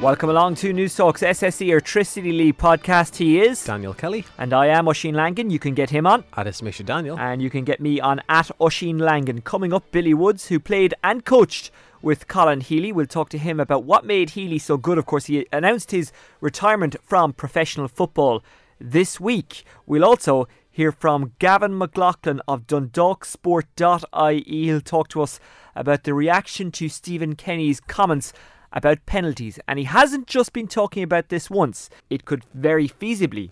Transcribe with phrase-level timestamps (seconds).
[0.00, 3.16] Welcome along to Newstalk's SSE Airtricity League podcast.
[3.16, 4.24] He is Daniel Kelly.
[4.38, 5.50] And I am Oisín Langan.
[5.50, 6.24] You can get him on.
[6.34, 7.18] At Misha Daniel.
[7.18, 9.42] And you can get me on at Oisín Langan.
[9.42, 11.70] Coming up, Billy Woods, who played and coached
[12.00, 12.92] with Colin Healy.
[12.92, 14.96] We'll talk to him about what made Healy so good.
[14.96, 18.42] Of course, he announced his retirement from professional football
[18.80, 19.64] this week.
[19.84, 24.64] We'll also hear from Gavin McLaughlin of DundalkSport.ie.
[24.64, 25.38] He'll talk to us
[25.76, 28.32] about the reaction to Stephen Kenny's comments
[28.72, 29.58] about penalties.
[29.66, 33.50] And he hasn't just been talking about this once, it could very feasibly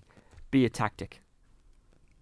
[0.51, 1.21] be a tactic.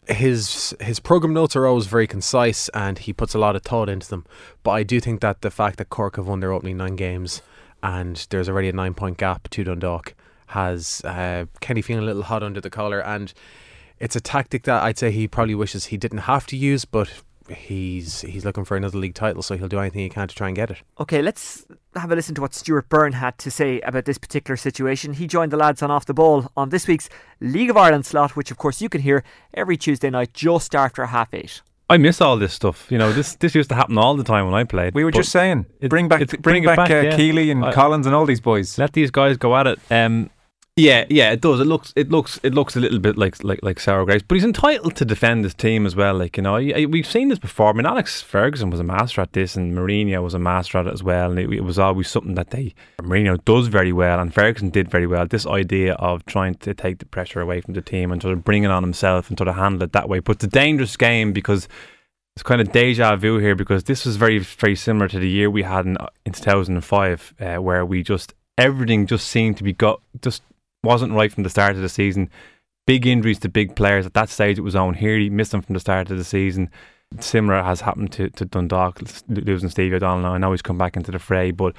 [0.08, 3.90] His his program notes are always very concise and he puts a lot of thought
[3.90, 4.26] into them.
[4.64, 7.42] But I do think that the fact that Cork have won their opening nine games
[7.84, 10.16] and there's already a nine point gap to Dundalk
[10.48, 13.34] has uh, Kenny feeling a little hot under the collar and
[14.00, 17.10] it's a tactic that I'd say he probably wishes he didn't have to use, but
[17.50, 20.48] he's he's looking for another league title, so he'll do anything he can to try
[20.48, 20.78] and get it.
[21.00, 21.66] Okay, let's
[21.96, 25.14] have a listen to what Stuart Byrne had to say about this particular situation.
[25.14, 28.36] He joined the lads on Off the Ball on this week's League of Ireland slot,
[28.36, 31.62] which of course you can hear every Tuesday night just after half eight.
[31.90, 32.92] I miss all this stuff.
[32.92, 34.94] You know, this this used to happen all the time when I played.
[34.94, 37.16] We were just saying, it, bring back, bring, bring, back, back uh, yeah.
[37.16, 38.78] Keeley and I, Collins and all these boys.
[38.78, 39.80] Let these guys go at it.
[39.90, 40.30] Um,
[40.78, 41.60] yeah, yeah, it does.
[41.60, 44.36] It looks, it looks, it looks a little bit like like like sour grapes, but
[44.36, 46.14] he's entitled to defend his team as well.
[46.14, 46.54] Like you know,
[46.88, 47.70] we've seen this before.
[47.70, 50.86] I mean, Alex Ferguson was a master at this, and Mourinho was a master at
[50.86, 51.32] it as well.
[51.32, 54.88] And it, it was always something that they Mourinho does very well, and Ferguson did
[54.88, 55.26] very well.
[55.26, 58.44] This idea of trying to take the pressure away from the team and sort of
[58.44, 60.20] bring it on himself and sort of handle it that way.
[60.20, 61.68] But it's a dangerous game because
[62.36, 65.50] it's kind of deja vu here because this was very very similar to the year
[65.50, 70.02] we had in in 2005, uh, where we just everything just seemed to be got
[70.22, 70.44] just
[70.84, 72.30] wasn't right from the start of the season.
[72.86, 74.58] Big injuries to big players at that stage.
[74.58, 75.18] It was on here.
[75.18, 76.70] He missed them from the start of the season.
[77.20, 80.34] Similar has happened to, to Dundalk losing Stevie O'Donnell.
[80.34, 81.76] I know he's come back into the fray, but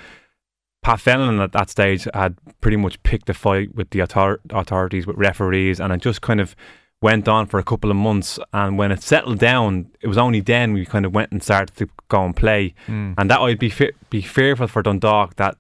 [0.83, 5.07] Pat Fenlon at that stage had pretty much picked a fight with the author- authorities,
[5.07, 6.55] with referees, and it just kind of
[7.01, 8.39] went on for a couple of months.
[8.53, 11.77] And when it settled down, it was only then we kind of went and started
[11.77, 12.75] to go and play.
[12.87, 13.15] Mm.
[13.19, 15.57] And that would be fi- be fearful for Dundalk that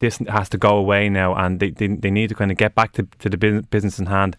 [0.00, 2.74] this has to go away now, and they, they, they need to kind of get
[2.74, 4.36] back to, to the business in hand.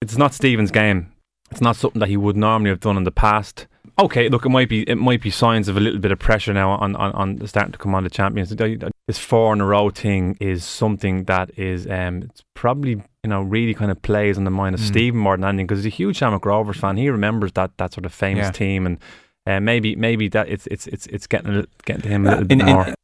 [0.00, 1.12] It's not Stephen's game.
[1.50, 3.66] It's not something that he would normally have done in the past.
[3.98, 6.52] Okay, look, it might be it might be signs of a little bit of pressure
[6.52, 8.50] now on on, on starting to come on the champions.
[8.50, 13.42] This four in a row thing is something that is um it's probably you know
[13.42, 14.86] really kind of plays on the mind of mm.
[14.86, 16.96] Stephen more than anything because he's a huge Shamrock Rovers fan.
[16.96, 18.52] He remembers that that sort of famous yeah.
[18.52, 18.98] team and.
[19.46, 22.60] Uh, maybe maybe that it's it's it's it's getting getting to him a little bit
[22.60, 22.86] in, more.
[22.86, 22.94] In,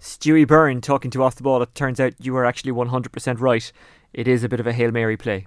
[0.00, 1.62] Stewie Byrne talking to off the ball.
[1.62, 3.72] It turns out you were actually 100% right.
[4.12, 5.46] It is a bit of a Hail Mary play.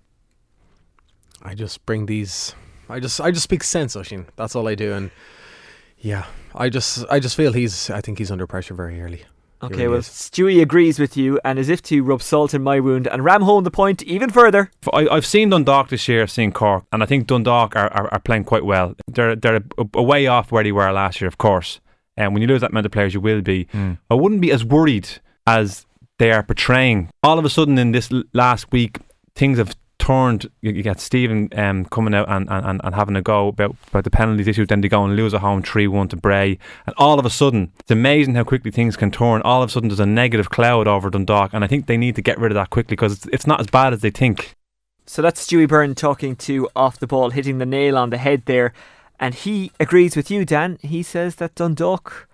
[1.41, 2.53] I just bring these.
[2.89, 4.27] I just I just speak sense, Oisín.
[4.35, 5.11] That's all I do, and
[5.97, 7.89] yeah, I just I just feel he's.
[7.89, 9.23] I think he's under pressure very early.
[9.63, 10.07] Okay, really well, is.
[10.07, 13.41] Stewie agrees with you, and as if to rub salt in my wound and ram
[13.43, 14.71] home the point even further.
[14.91, 18.11] I, have seen Dundalk this year, I've seen Cork, and I think Dundalk are, are,
[18.11, 18.95] are playing quite well.
[19.07, 21.79] They're they're a, a way off where they were last year, of course.
[22.25, 23.65] And when you lose that amount of players, you will be.
[23.65, 23.97] Mm.
[24.09, 25.09] I wouldn't be as worried
[25.47, 25.85] as
[26.19, 27.09] they are portraying.
[27.23, 28.99] All of a sudden, in this last week,
[29.35, 30.49] things have turned.
[30.61, 34.03] You, you get Stephen um, coming out and, and, and having a go about, about
[34.03, 34.65] the penalties issue.
[34.65, 36.57] Then they go and lose at home 3 1 to Bray.
[36.85, 39.41] And all of a sudden, it's amazing how quickly things can turn.
[39.43, 41.53] All of a sudden, there's a negative cloud over Dundalk.
[41.53, 43.59] And I think they need to get rid of that quickly because it's, it's not
[43.59, 44.55] as bad as they think.
[45.05, 48.43] So that's Stewie Byrne talking to off the ball, hitting the nail on the head
[48.45, 48.73] there.
[49.21, 50.79] And he agrees with you, Dan.
[50.81, 52.27] He says that Dundalk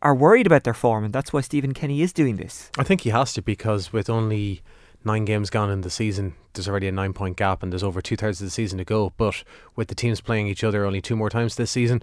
[0.00, 2.70] are worried about their form, and that's why Stephen Kenny is doing this.
[2.78, 4.62] I think he has to because with only
[5.04, 8.00] nine games gone in the season, there's already a nine point gap, and there's over
[8.00, 9.12] two thirds of the season to go.
[9.16, 9.42] But
[9.74, 12.00] with the teams playing each other only two more times this season,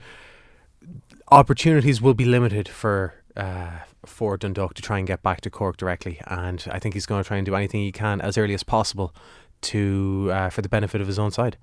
[1.29, 5.77] opportunities will be limited for uh, for Dundalk to try and get back to Cork
[5.77, 6.19] directly.
[6.27, 8.63] And I think he's going to try and do anything he can as early as
[8.63, 9.15] possible
[9.61, 11.57] to uh, for the benefit of his own side.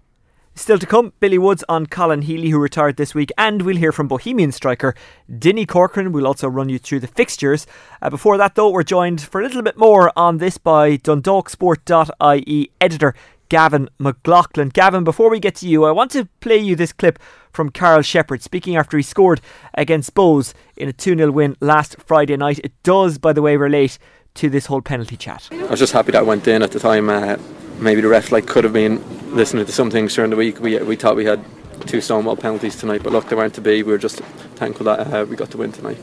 [0.56, 3.91] Still to come, Billy Woods on Colin Healy, who retired this week, and we'll hear
[3.91, 4.94] from Bohemian striker
[5.28, 6.12] Dinny Corcoran.
[6.12, 7.66] We'll also run you through the fixtures.
[8.01, 12.71] Uh, before that, though, we're joined for a little bit more on this by DundalkSport.ie
[12.80, 13.15] editor
[13.48, 14.68] Gavin McLaughlin.
[14.68, 17.18] Gavin, before we get to you, I want to play you this clip
[17.53, 19.41] from Karl Sheppard speaking after he scored
[19.74, 22.60] against Bohs in a 2 0 win last Friday night.
[22.62, 23.98] It does, by the way, relate
[24.34, 25.48] to this whole penalty chat.
[25.53, 27.09] I was just happy that I went in at the time.
[27.09, 27.36] Uh,
[27.78, 29.03] maybe the ref like could have been
[29.34, 30.60] listening to some things during the week.
[30.60, 31.45] We we thought we had
[31.86, 33.83] two stonewall penalties tonight, but look, they weren't to be.
[33.83, 34.19] We were just
[34.57, 35.98] thankful that uh, we got to win tonight.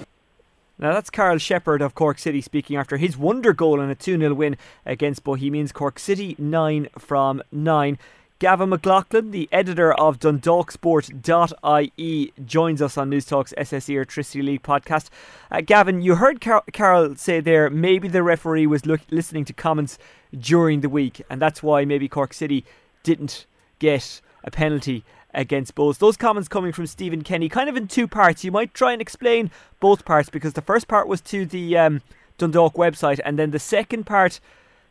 [0.80, 4.18] Now that's Karl Sheppard of Cork City speaking after his wonder goal in a 2
[4.18, 5.72] 0 win against Bohemians.
[5.72, 8.00] Cork City 9 from 9.
[8.42, 15.10] Gavin McLaughlin, the editor of DundalkSport.ie, joins us on Newstalk's SSE Airtricity League podcast.
[15.52, 19.54] Uh, Gavin, you heard Car- Carol say there maybe the referee was look- listening to
[19.54, 20.00] comments
[20.36, 22.66] during the week, and that's why maybe Cork City
[23.04, 23.46] didn't
[23.78, 25.06] get a penalty
[25.36, 26.00] against Bohs.
[26.00, 28.44] Those comments coming from Stephen Kenny, kind of in two parts.
[28.44, 32.02] You might try and explain both parts because the first part was to the um,
[32.40, 34.40] Dundalk website, and then the second part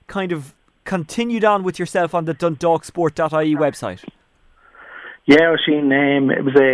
[0.07, 0.55] kind of
[0.91, 4.03] continued on with yourself on the dundalksport.ie website.
[5.25, 6.73] Yeah, Oisin, um, it was a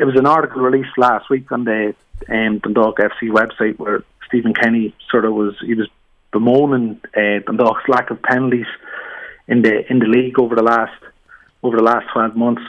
[0.00, 1.94] it was an article released last week on the
[2.28, 5.88] um, Dundalk FC website where Stephen Kenny sort of was he was
[6.32, 8.66] bemoaning uh, Dundalk's lack of penalties
[9.46, 11.00] in the in the league over the last
[11.62, 12.62] over the last twelve months.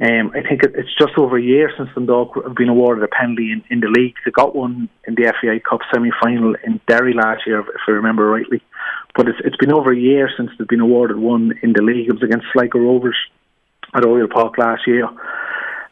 [0.00, 3.52] Um, I think it's just over a year since Dundalk have been awarded a penalty
[3.52, 4.16] in, in the league.
[4.24, 7.92] They got one in the FAI Cup semi final in Derry last year, if I
[7.92, 8.60] remember rightly.
[9.14, 12.08] But it's, it's been over a year since they've been awarded one in the league.
[12.08, 13.16] It was against Sligo Rovers
[13.94, 15.06] at Oriel Park last year.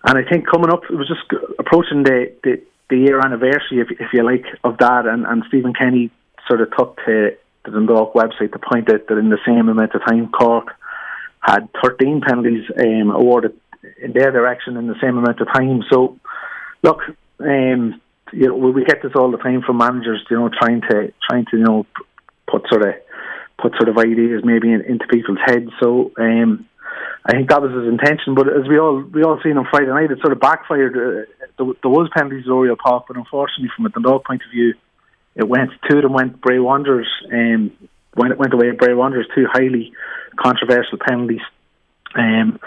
[0.05, 1.23] And I think coming up, it was just
[1.61, 2.61] approaching the, the,
[2.91, 5.07] the year anniversary, if, if you like, of that.
[5.07, 6.11] And, and Stephen Kenny
[6.49, 9.95] sort of took to the Dundalk website to point out that in the same amount
[9.95, 10.75] of time, Cork
[11.39, 13.53] had 13 penalties um, awarded
[14.03, 15.83] in their direction in the same amount of time.
[15.91, 16.19] So,
[16.83, 17.01] look,
[17.41, 18.01] um,
[18.33, 21.45] you know, we get this all the time from managers, you know, trying to trying
[21.51, 21.87] to you know
[22.51, 22.95] put sort of
[23.61, 25.71] put sort of ideas maybe in, into people's heads.
[25.81, 26.67] So um,
[27.25, 28.35] I think that was his intention.
[28.35, 30.97] But as we all we all seen on Friday night, it sort of backfired.
[30.97, 34.75] Uh, there, was penalties at Oriel Park, but unfortunately, from a Dundalk point of view,
[35.37, 37.09] it went two of them went Bray Wanderers.
[37.33, 37.73] Um,
[38.15, 39.93] when it went away, Bray Wanderers two highly
[40.37, 41.41] controversial penalties.
[42.15, 42.59] Um,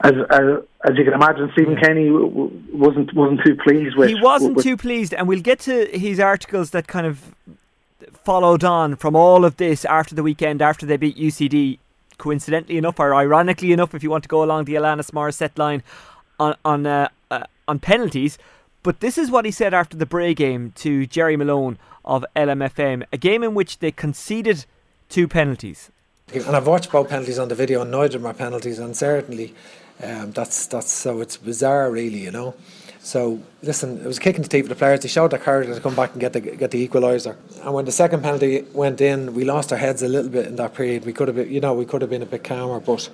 [0.00, 0.42] as, as,
[0.84, 4.08] as you can imagine, Stephen Kenny wasn't wasn't too pleased with.
[4.08, 7.34] He wasn't with, too pleased, and we'll get to his articles that kind of
[8.24, 11.78] followed on from all of this after the weekend, after they beat UCD,
[12.18, 15.82] coincidentally enough, or ironically enough, if you want to go along the Alanis Morissette line
[16.38, 18.38] on on uh, uh, on penalties.
[18.82, 23.04] But this is what he said after the Bray game to Jerry Malone of LMFM,
[23.12, 24.64] a game in which they conceded
[25.08, 25.90] two penalties.
[26.32, 28.96] And I've watched both penalties on the video, and neither of them are penalties, and
[28.96, 29.54] certainly
[30.02, 32.54] um, that's that's so it's bizarre, really, you know.
[33.06, 34.98] So listen, it was kicking the teeth for the players.
[34.98, 37.36] They showed their courage to come back and get the get the equaliser.
[37.62, 40.56] And when the second penalty went in, we lost our heads a little bit in
[40.56, 41.04] that period.
[41.04, 43.08] We could have, been, you know, we could have been a bit calmer, but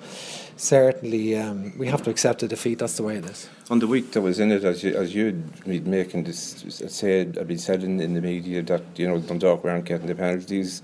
[0.57, 2.79] certainly um, we have to accept the defeat.
[2.79, 3.51] That's the way it is.
[3.71, 7.37] On the week that was in it, as you as you'd been making this said,
[7.39, 10.83] I've been said in, in the media that you know Dundalk weren't getting the penalties.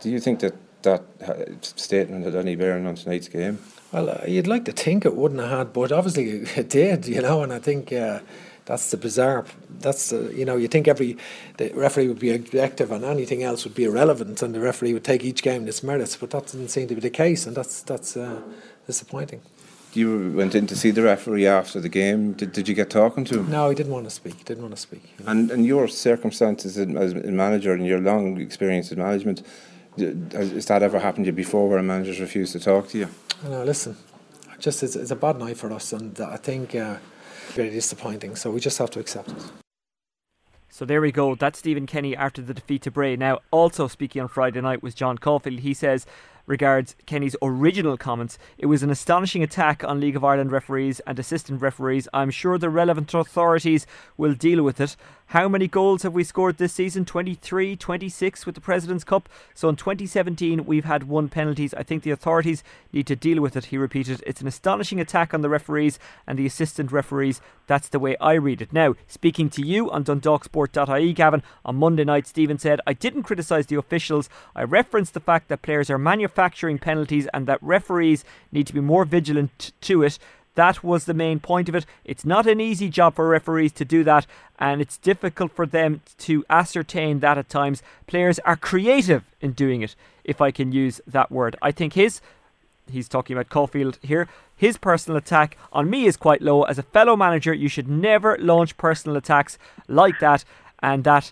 [0.00, 1.04] Do you think that that
[1.62, 3.58] statement had any bearing on tonight's game?
[3.92, 7.22] Well, uh, you'd like to think it wouldn't have had, but obviously it did, you
[7.22, 7.42] know.
[7.42, 8.20] And I think uh,
[8.66, 9.46] that's the bizarre.
[9.80, 11.16] That's the you know you think every
[11.56, 15.04] the referee would be objective and anything else would be irrelevant, and the referee would
[15.04, 16.16] take each game in its merits.
[16.16, 18.42] But that doesn't seem to be the case, and that's that's uh,
[18.86, 19.40] disappointing.
[19.94, 22.34] You went in to see the referee after the game.
[22.34, 23.50] Did, did you get talking to him?
[23.50, 24.44] No, he didn't want to speak.
[24.44, 25.02] Didn't want to speak.
[25.18, 25.30] You know?
[25.30, 29.42] And and your circumstances as a manager and your long experience in management,
[30.00, 33.08] has that ever happened to you before, where a manager's refused to talk to you?
[33.44, 33.96] No, listen,
[34.58, 36.74] just it's, it's a bad night for us, and I think.
[36.74, 36.96] Uh,
[37.52, 38.36] very disappointing.
[38.36, 39.44] So we just have to accept it.
[40.70, 41.34] So there we go.
[41.34, 43.16] That's Stephen Kenny after the defeat to Bray.
[43.16, 45.60] Now, also speaking on Friday night was John Caulfield.
[45.60, 46.06] He says
[46.46, 48.38] regards Kenny's original comments.
[48.58, 52.08] It was an astonishing attack on League of Ireland referees and assistant referees.
[52.14, 53.86] I'm sure the relevant authorities
[54.16, 54.96] will deal with it.
[55.32, 57.04] How many goals have we scored this season?
[57.04, 59.28] 23, 26 with the President's Cup.
[59.52, 61.74] So in 2017, we've had one penalties.
[61.74, 62.64] I think the authorities
[62.94, 64.22] need to deal with it, he repeated.
[64.26, 67.42] It's an astonishing attack on the referees and the assistant referees.
[67.66, 68.72] That's the way I read it.
[68.72, 73.66] Now, speaking to you on DundalkSport.ie, Gavin, on Monday night, Stephen said, I didn't criticise
[73.66, 74.30] the officials.
[74.56, 78.80] I referenced the fact that players are manufacturing penalties and that referees need to be
[78.80, 80.18] more vigilant to it.
[80.58, 81.86] That was the main point of it.
[82.04, 84.26] It's not an easy job for referees to do that,
[84.58, 87.80] and it's difficult for them to ascertain that at times.
[88.08, 91.54] Players are creative in doing it, if I can use that word.
[91.62, 92.20] I think his,
[92.90, 96.64] he's talking about Caulfield here, his personal attack on me is quite low.
[96.64, 100.44] As a fellow manager, you should never launch personal attacks like that,
[100.80, 101.30] and that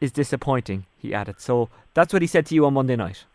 [0.00, 1.42] is disappointing, he added.
[1.42, 3.26] So that's what he said to you on Monday night.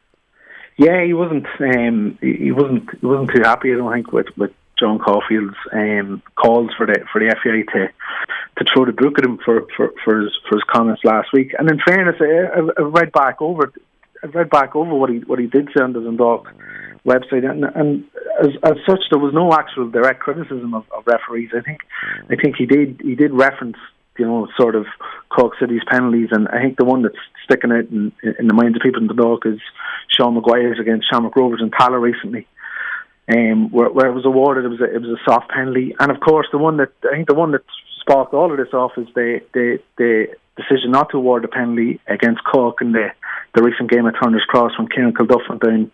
[0.77, 1.45] Yeah, he wasn't.
[1.59, 2.89] Um, he wasn't.
[2.99, 3.71] He wasn't too happy.
[3.71, 7.87] I don't think with with John Caulfield's um, calls for the for the FAI to
[8.57, 11.53] to throw the book at him for, for, for his for his comments last week.
[11.57, 13.71] And in fairness, I, I read back over
[14.23, 16.47] I read back over what he what he did say on the Dundalk
[17.05, 18.03] website, and, and
[18.41, 21.49] as, as such, there was no actual direct criticism of, of referees.
[21.55, 21.79] I think
[22.29, 23.77] I think he did he did reference
[24.17, 24.85] you know sort of
[25.29, 27.15] Cork City's penalties, and I think the one that's
[27.45, 29.59] sticking out in, in the minds of people in the Dundalk is
[30.17, 32.47] Seán Maguire's against Shamrock Rovers and Tallaght recently
[33.29, 35.95] um, where, where it was awarded, it was a, it was a soft penalty.
[35.99, 37.61] And of course, the one that I think the one that
[38.01, 41.99] sparked all of this off is the the, the decision not to award the penalty
[42.07, 43.09] against Cork in the
[43.55, 45.91] the recent game at Turner's Cross when Ciarán Kilduff went down.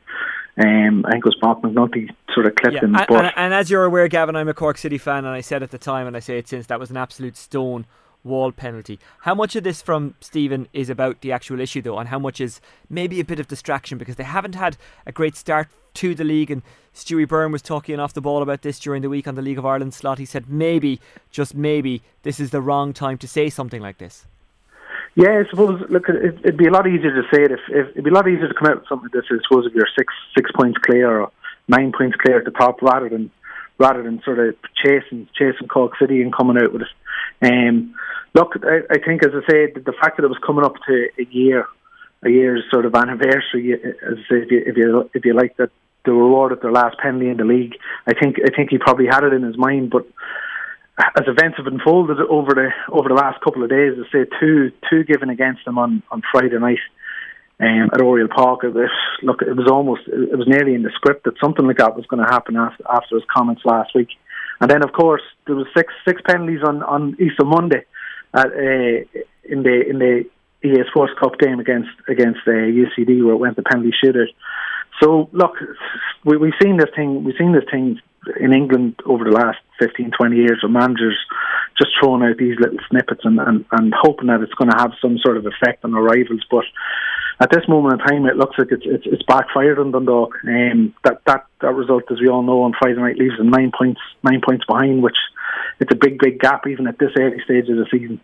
[0.56, 2.96] Um, I think it was Mark McNulty sort of clipped yeah, him.
[2.96, 5.64] And, and, and, as you're aware, Gavin, I'm a Cork City fan, and I said
[5.64, 7.88] at the time, and I say it since, that was an absolute stone
[8.24, 9.00] wall penalty.
[9.22, 12.40] How much of this from Stephen is about the actual issue, though, and how much
[12.40, 16.24] is maybe a bit of distraction because they haven't had a great start to the
[16.24, 16.52] league?
[16.52, 16.62] And
[16.94, 19.58] Stewie Byrne was talking off the ball about this during the week on the League
[19.58, 20.20] of Ireland slot.
[20.20, 21.00] He said maybe,
[21.32, 24.26] just maybe, this is the wrong time to say something like this.
[25.16, 25.84] Yeah, I suppose.
[25.90, 28.14] Look, it, would be a lot easier to say it if, if, it'd be a
[28.14, 29.26] lot easier to come out with something like this.
[29.30, 31.32] I suppose if you're six six points clear or
[31.68, 33.30] nine points clear at the top, rather than
[33.78, 36.88] rather than sort of chasing chasing Cork City and coming out with it.
[37.46, 37.96] Um,
[38.34, 41.08] look, I, I think, as I said, the fact that it was coming up to
[41.20, 41.66] a year,
[42.24, 45.58] a year's sort of anniversary, as I say, if you if you, if you like
[45.58, 45.72] that,
[46.06, 47.76] they were awarded their last penalty in the league.
[48.08, 50.06] I think I think he probably had it in his mind, but
[50.98, 54.72] as events have unfolded over the over the last couple of days, I say two
[54.90, 56.80] two given against them on on Friday night.
[57.60, 58.90] Um, at Oriel Park, it was,
[59.22, 62.06] look, it was almost, it was nearly in the script that something like that was
[62.08, 64.10] going to happen after after his comments last week,
[64.60, 67.86] and then of course there was six six penalties on on Easter Monday,
[68.34, 70.26] at, uh, in the in the
[70.66, 74.34] EA Sports Cup game against against uh, UCD where it went to penalty shootout.
[75.02, 75.54] So look,
[76.26, 77.24] we, we've seen this thing.
[77.24, 78.00] We've seen this thing
[78.40, 81.18] in England over the last 15, 20 years, where managers
[81.78, 84.92] just throwing out these little snippets and, and, and hoping that it's going to have
[85.02, 86.46] some sort of effect on our rivals.
[86.50, 86.66] But
[87.40, 90.36] at this moment in time, it looks like it's it's, it's backfired on Dundalk.
[90.48, 93.72] Um, that that that result, as we all know, on Friday night leaves them nine
[93.76, 95.18] points nine points behind, which
[95.80, 98.20] it's a big big gap even at this early stage of the season.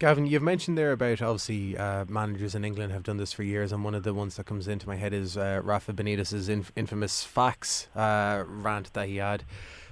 [0.00, 3.70] Gavin, you've mentioned there about obviously uh, managers in England have done this for years,
[3.70, 6.72] and one of the ones that comes into my head is uh, Rafa Benitez's inf-
[6.74, 9.44] infamous facts uh, rant that he had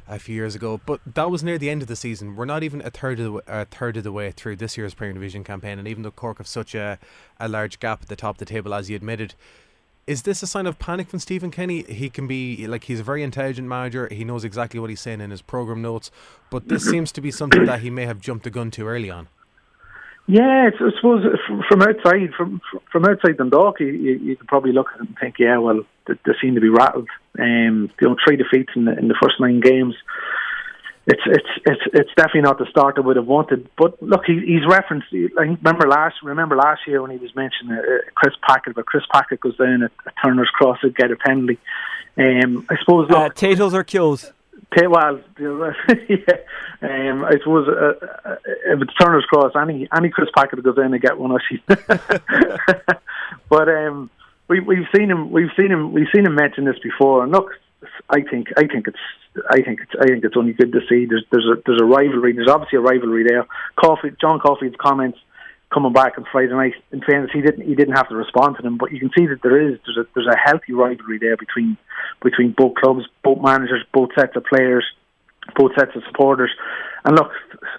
[0.09, 0.81] a few years ago.
[0.87, 2.37] But that was near the end of the season.
[2.37, 4.95] We're not even a third of the, a third of the way through this year's
[4.95, 6.99] Premier Division campaign, and even though Cork have such a,
[7.39, 9.35] a large gap at the top of the table, as you admitted,
[10.07, 11.83] is this a sign of panic from Stephen Kenny?
[11.83, 14.09] He can be like he's a very intelligent manager.
[14.11, 16.11] He knows exactly what he's saying in his program notes,
[16.49, 19.11] but this seems to be something that he may have jumped the gun too early
[19.11, 19.29] on.
[20.31, 21.25] Yeah, I suppose
[21.71, 22.61] from outside, from
[22.93, 26.15] from outside Dundalk, you, you, could probably look at it and think, yeah, well, they,
[26.27, 27.09] they seem to be rattled.
[27.39, 29.95] Um, you know, three defeats in the in the first nine games.
[31.07, 33.71] It's it's it's it's definitely not the start they would have wanted.
[33.79, 35.07] But look, he, he's referenced.
[35.15, 39.05] I remember last remember last year when he was mentioning uh, Chris Packett, but Chris
[39.11, 41.59] Packett goes down at, at Turner's Cross and get a penalty.
[42.19, 43.09] Um, I suppose.
[43.09, 44.31] Look, uh, Tatels or kills.
[44.77, 46.37] Well, yeah.
[46.83, 50.93] Um, I suppose uh, uh, if it's Turner's Cross, any any Chris Packett goes in
[50.93, 51.37] and get one.
[51.51, 51.63] See.
[53.49, 54.11] But um,
[54.49, 55.31] we, we've seen him.
[55.31, 55.93] We've seen him.
[55.93, 57.23] We've seen him mention this before.
[57.23, 57.51] And look,
[58.11, 58.99] I think I think it's
[59.51, 61.07] I think it's I think it's only good to see.
[61.07, 62.33] There's there's a there's a rivalry.
[62.33, 63.47] There's obviously a rivalry there.
[63.77, 65.19] Coffey, John Coffey's comments
[65.73, 66.75] coming back on Friday night.
[66.93, 69.27] In fairness, he didn't he didn't have to respond to them, but you can see
[69.27, 71.77] that there is there's a there's a healthy rivalry there between
[72.23, 74.85] between both clubs, both managers, both sets of players,
[75.57, 76.51] both sets of supporters.
[77.05, 77.31] And look,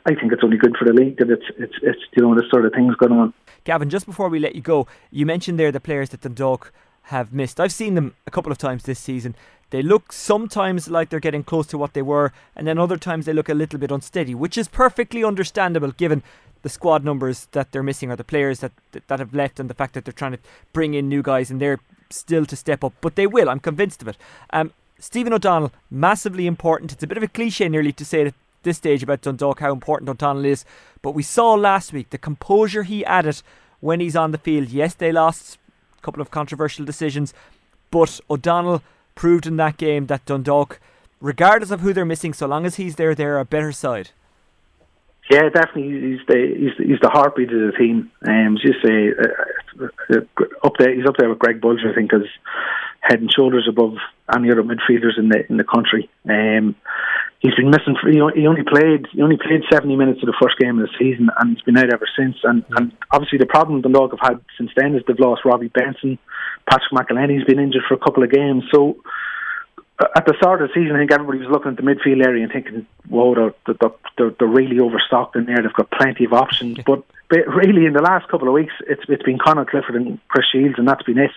[0.05, 2.50] I think it's only good for the league that it's it's it's you know this
[2.50, 3.34] sort of things going on.
[3.63, 6.72] Gavin, just before we let you go, you mentioned there the players that Dundalk
[7.03, 7.60] have missed.
[7.60, 9.36] I've seen them a couple of times this season.
[9.72, 13.25] They look sometimes like they're getting close to what they were, and then other times
[13.25, 16.24] they look a little bit unsteady, which is perfectly understandable given
[16.62, 18.72] the squad numbers that they're missing or the players that
[19.08, 20.39] that have left and the fact that they're trying to
[20.74, 22.94] bring in new guys and they're still to step up.
[23.01, 24.18] But they will, I'm convinced of it.
[24.51, 26.92] Um, Stephen O'Donnell, massively important.
[26.92, 29.72] It's a bit of a cliche nearly to say at this stage about Dundalk how
[29.72, 30.66] important O'Donnell is,
[31.01, 33.42] but we saw last week the composure he added
[33.80, 34.70] when he's on the field.
[34.70, 35.58] Yes, they lost
[35.98, 37.34] a couple of controversial decisions,
[37.92, 38.82] but O'Donnell
[39.16, 40.80] proved in that game that Dundalk,
[41.22, 44.10] regardless of who they're missing, so long as he's there, they're a better side.
[45.29, 46.17] Yeah, definitely.
[46.17, 48.09] He's the he's he's the heartbeat of the team.
[48.27, 50.95] Um, just say uh, uh, up there.
[50.95, 52.25] He's up there with Greg Bolger, I think, as
[53.01, 53.93] head and shoulders above
[54.36, 56.09] any other midfielders in the in the country.
[56.27, 56.75] Um,
[57.39, 57.95] he's been missing.
[58.01, 60.98] For, he only played he only played seventy minutes of the first game of the
[60.98, 62.38] season, and he's been out ever since.
[62.43, 65.69] And and obviously the problem the Dog have had since then is they've lost Robbie
[65.69, 66.17] Benson,
[66.67, 68.63] Patrick McEleney's been injured for a couple of games.
[68.74, 68.98] So
[70.15, 72.44] at the start of the season, I think everybody was looking at the midfield area
[72.44, 73.75] and thinking, "Whoa, they're,
[74.18, 75.62] they're, they're really overstocked in there.
[75.62, 79.03] They've got plenty of options." But, but really, in the last couple of weeks, it's
[79.10, 81.32] it's been Conor Clifford and Chris Shields, and that's been it.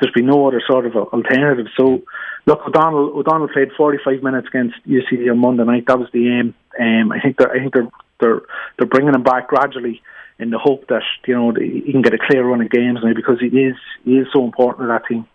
[0.00, 1.66] There's been no other sort of alternative.
[1.76, 2.02] So,
[2.46, 5.86] look, O'Donnell O'Donnell played 45 minutes against UCD on Monday night.
[5.86, 6.54] That was the aim.
[6.78, 7.90] Um, I think they're I think they're
[8.20, 8.42] they're
[8.78, 10.02] they're bringing him back gradually
[10.38, 13.12] in the hope that you know he can get a clear run of games now
[13.12, 15.26] because he is he is so important to that team.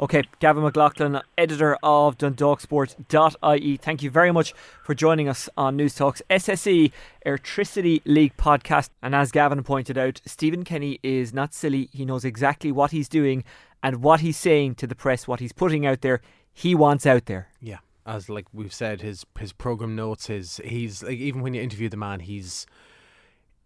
[0.00, 3.76] Okay, Gavin McLaughlin, editor of DundalkSports.ie.
[3.76, 6.90] Thank you very much for joining us on Newstalk's SSE
[7.26, 8.88] Airtricity League podcast.
[9.02, 11.90] And as Gavin pointed out, Stephen Kenny is not silly.
[11.92, 13.44] He knows exactly what he's doing
[13.82, 16.22] and what he's saying to the press, what he's putting out there.
[16.50, 17.48] He wants out there.
[17.60, 21.60] Yeah, as like we've said, his his program notes, his he's like even when you
[21.60, 22.64] interview the man, he's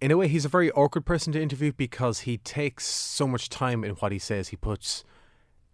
[0.00, 3.48] in a way he's a very awkward person to interview because he takes so much
[3.48, 4.48] time in what he says.
[4.48, 5.04] He puts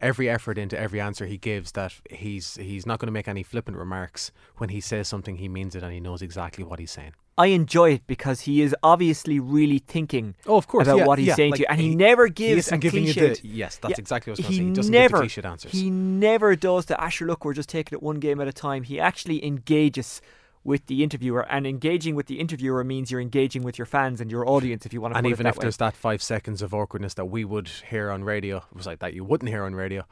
[0.00, 3.42] every effort into every answer he gives that he's he's not going to make any
[3.42, 6.90] flippant remarks when he says something he means it and he knows exactly what he's
[6.90, 7.12] saying.
[7.38, 11.18] I enjoy it because he is obviously really thinking oh, of course, about yeah, what
[11.18, 13.40] he's yeah, saying like to you, and he, he never gives he a cliched.
[13.40, 14.68] the, yes, that's yeah, exactly what I was he saying.
[14.68, 15.72] He doesn't never, give the cliched answers.
[15.72, 17.26] He never does the Asher.
[17.26, 18.82] Look, we're just taking it one game at a time.
[18.82, 20.20] He actually engages
[20.62, 24.30] with the interviewer, and engaging with the interviewer means you're engaging with your fans and
[24.30, 24.84] your audience.
[24.84, 25.62] If you want to, and even if way.
[25.62, 28.98] there's that five seconds of awkwardness that we would hear on radio, it was like
[28.98, 30.04] that you wouldn't hear on radio.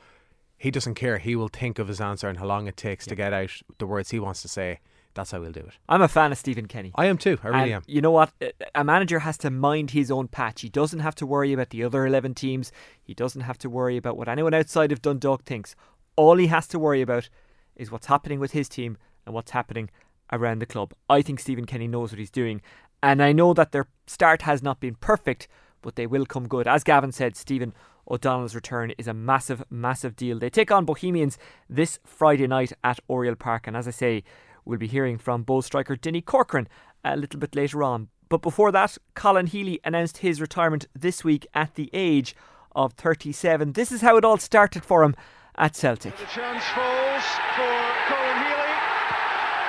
[0.57, 1.19] He doesn't care.
[1.19, 3.11] He will think of his answer and how long it takes yeah.
[3.11, 4.81] to get out the words he wants to say
[5.19, 5.73] that's how we'll do it.
[5.88, 6.93] I'm a fan of Stephen Kenny.
[6.95, 7.38] I am too.
[7.43, 7.83] I really and am.
[7.87, 8.31] You know what?
[8.75, 10.61] A manager has to mind his own patch.
[10.61, 12.71] He doesn't have to worry about the other 11 teams.
[13.02, 15.75] He doesn't have to worry about what anyone outside of Dundalk thinks.
[16.14, 17.28] All he has to worry about
[17.75, 19.90] is what's happening with his team and what's happening
[20.32, 20.92] around the club.
[21.08, 22.61] I think Stephen Kenny knows what he's doing.
[23.02, 25.49] And I know that their start has not been perfect,
[25.82, 26.66] but they will come good.
[26.66, 27.73] As Gavin said, Stephen
[28.11, 30.38] O'Donnell's return is a massive, massive deal.
[30.38, 33.66] They take on Bohemians this Friday night at Oriel Park.
[33.66, 34.25] And as I say,
[34.68, 36.68] We'll be hearing from Bow striker Dinny Corcoran
[37.02, 38.08] a little bit later on.
[38.28, 42.37] But before that, Colin Healy announced his retirement this week at the age
[42.76, 43.73] of 37.
[43.73, 45.16] This is how it all started for him
[45.56, 46.14] at Celtic.
[46.18, 47.25] The chance falls
[47.56, 47.80] for
[48.12, 48.75] Colin Healy,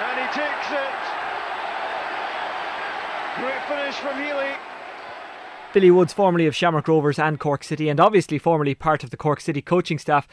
[0.04, 1.00] and he takes it.
[3.40, 4.52] Great finish from Healy.
[5.74, 9.18] Billy Woods, formerly of Shamrock Rovers and Cork City, and obviously formerly part of the
[9.18, 10.28] Cork City coaching staff.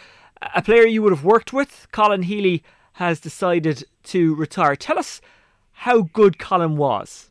[0.55, 2.63] A player you would have worked with, Colin Healy,
[2.95, 4.77] has decided to retire.
[4.77, 5.21] Tell us
[5.73, 7.31] how good Colin was.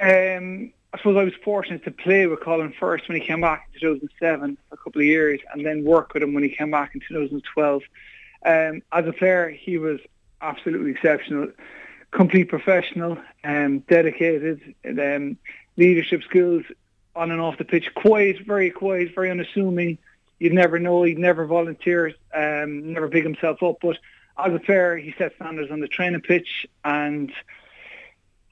[0.00, 3.68] Um, I suppose I was fortunate to play with Colin first when he came back
[3.74, 6.70] in 2007 for a couple of years and then work with him when he came
[6.70, 7.82] back in 2012.
[8.44, 10.00] Um, as a player, he was
[10.44, 11.48] absolutely exceptional,
[12.10, 15.36] complete professional, um, dedicated, um,
[15.76, 16.64] leadership skills
[17.16, 19.98] on and off the pitch, quiet, very quiet, very unassuming.
[20.38, 23.98] You'd never know, he'd never volunteer, um, never big himself up, but
[24.36, 27.32] as a player, he set standards on the training pitch, and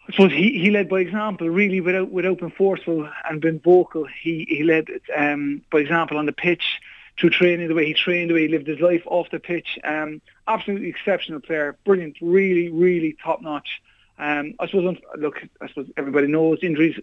[0.09, 4.05] I suppose he, he led by example, really without without being forceful and being vocal.
[4.05, 6.81] He he led um, by example on the pitch
[7.19, 9.79] through training, the way he trained, the way he lived his life off the pitch.
[9.85, 13.83] Um, absolutely exceptional player, brilliant, really, really top notch.
[14.19, 16.99] Um, I suppose, look, I suppose everybody knows injuries.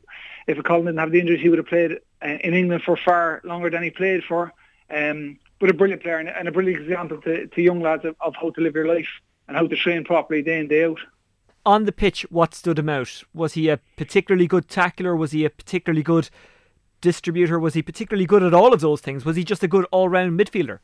[0.48, 3.42] If Colin didn't have the injuries, he would have played uh, in England for far
[3.44, 4.54] longer than he played for.
[4.90, 8.36] Um, but a brilliant player and, a brilliant example to, to young lads of, of
[8.36, 9.10] how to live your life
[9.48, 11.00] and how to train properly day in, day out.
[11.66, 13.24] On the pitch, what stood him out?
[13.34, 15.16] Was he a particularly good tackler?
[15.16, 16.30] Was he a particularly good
[17.02, 17.60] distributor?
[17.60, 19.26] Was he particularly good at all of those things?
[19.26, 20.80] Was he just a good all-round midfielder?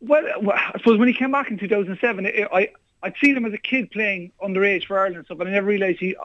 [0.00, 2.70] Well, well I suppose when he came back in 2007, it, I
[3.02, 5.66] I'd seen him as a kid playing underage for Ireland and stuff, and I never
[5.66, 6.16] realised he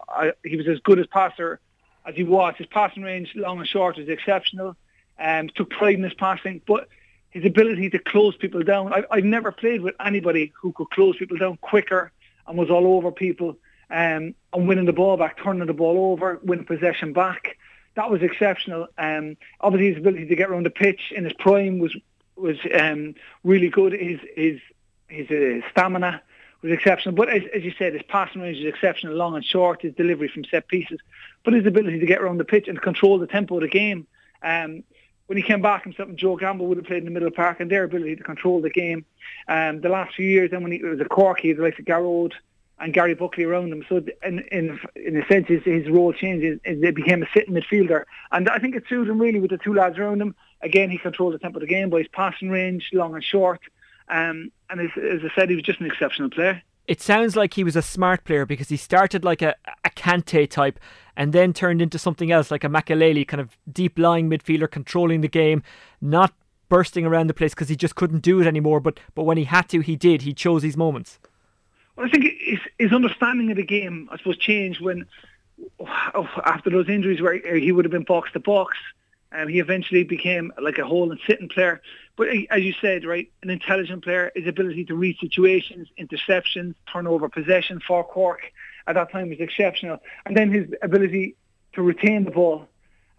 [0.45, 1.59] he was as good as passer
[2.05, 2.55] as he was.
[2.57, 4.75] His passing range, long and short, was exceptional.
[5.19, 6.87] Um, took pride in his passing, but
[7.31, 8.93] his ability to close people down.
[8.93, 12.11] I, I've never played with anybody who could close people down quicker
[12.47, 13.57] and was all over people
[13.89, 17.57] um, and winning the ball back, turning the ball over, winning possession back.
[17.99, 18.87] That was exceptional.
[18.97, 21.93] Um, obviously, his ability to get around the pitch in his prime was
[22.37, 23.91] was um, really good.
[23.91, 24.61] His his
[25.09, 26.21] his uh, stamina
[26.61, 27.13] was exceptional.
[27.13, 29.81] But as, as you said, his passing range is exceptional, long and short.
[29.81, 31.01] His delivery from set pieces,
[31.43, 34.07] but his ability to get around the pitch and control the tempo of the game.
[34.41, 34.85] Um,
[35.27, 37.35] when he came back himself Joe Gamble would have played in the middle of the
[37.37, 39.03] park and their ability to control the game.
[39.49, 41.79] Um, the last few years, then when he was a Cork, he had the likes
[41.79, 42.31] of Gearóid
[42.79, 43.85] and Gary Buckley around him.
[43.87, 46.61] So in in, in a sense, his, his role changed.
[46.65, 48.05] He became a sitting midfielder.
[48.31, 50.35] And I think it suited him really with the two lads around him.
[50.61, 53.61] Again, he controlled the tempo of the game by his passing range, long and short.
[54.09, 57.53] Um, and as, as I said, he was just an exceptional player it sounds like
[57.53, 59.53] he was a smart player because he started like a,
[59.85, 60.79] a Kante type
[61.15, 65.21] and then turned into something else like a Makelele kind of deep lying midfielder controlling
[65.21, 65.61] the game,
[66.01, 66.33] not
[66.67, 68.79] bursting around the place because he just couldn't do it anymore.
[68.79, 70.23] But but when he had to, he did.
[70.23, 71.19] He chose his moments.
[71.99, 75.05] Well, I think his, his understanding of the game, I suppose, changed when
[76.45, 78.77] after those injuries where he would have been box to box.
[79.33, 81.81] Um, he eventually became like a hole and sitting player.
[82.15, 87.27] But as you said, right, an intelligent player, his ability to read situations, interceptions, turnover
[87.27, 88.49] possession for Cork
[88.87, 89.97] at that time was exceptional.
[90.25, 91.35] And then his ability
[91.73, 92.69] to retain the ball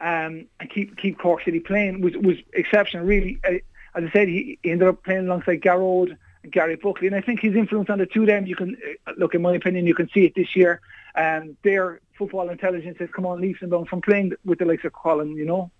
[0.00, 3.04] um, and keep keep Cork City playing was, was exceptional.
[3.04, 3.58] Really, uh,
[3.94, 6.16] as I said, he, he ended up playing alongside Gearóid
[6.48, 8.76] Gary Buckley, and I think his influence on the two of them, you can
[9.06, 10.80] uh, look, in my opinion, you can see it this year.
[11.14, 14.64] And um, their football intelligence has come on leaps and bounds from playing with the
[14.64, 15.70] likes of Colin, you know.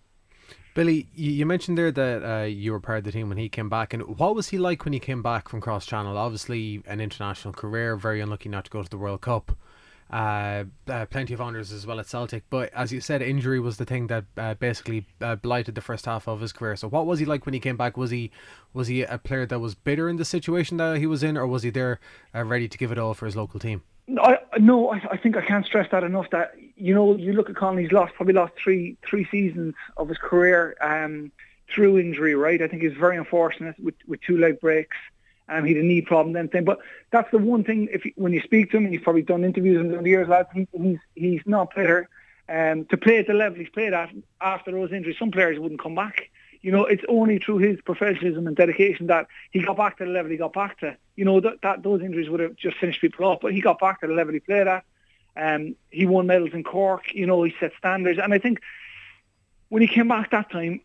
[0.75, 3.69] Billy, you mentioned there that uh, you were part of the team when he came
[3.69, 6.17] back, and what was he like when he came back from Cross Channel?
[6.17, 9.53] Obviously, an international career, very unlucky not to go to the World Cup.
[10.13, 13.77] Uh, uh, plenty of honours as well at Celtic, but as you said, injury was
[13.77, 16.75] the thing that uh, basically uh, blighted the first half of his career.
[16.75, 17.97] So, what was he like when he came back?
[17.97, 18.33] Was he
[18.75, 21.47] was he a player that was bitter in the situation that he was in, or
[21.47, 22.01] was he there
[22.35, 23.83] uh, ready to give it all for his local team?
[24.21, 26.29] I, no, I, I think I can't stress that enough.
[26.31, 30.09] That you know, you look at Colin; he's lost probably lost three three seasons of
[30.09, 31.31] his career um,
[31.73, 32.35] through injury.
[32.35, 32.61] Right?
[32.61, 34.97] I think he's very unfortunate with with two leg breaks.
[35.51, 36.65] Um, he had a knee problem then thing.
[36.65, 36.79] But
[37.11, 37.89] that's the one thing.
[37.93, 40.29] If you, when you speak to him, and you've probably done interviews in the years,
[40.29, 42.09] lads, he, he's he's not better.
[42.49, 44.11] Um, to play at the level he's played at
[44.41, 46.31] after those injuries, some players wouldn't come back.
[46.63, 50.11] You know, it's only through his professionalism and dedication that he got back to the
[50.11, 50.97] level he got back to.
[51.17, 53.79] You know, that, that those injuries would have just finished people off, but he got
[53.79, 54.85] back to the level he played at.
[55.37, 57.15] Um, he won medals in Cork.
[57.15, 58.61] You know, he set standards, and I think
[59.69, 60.81] when he came back that time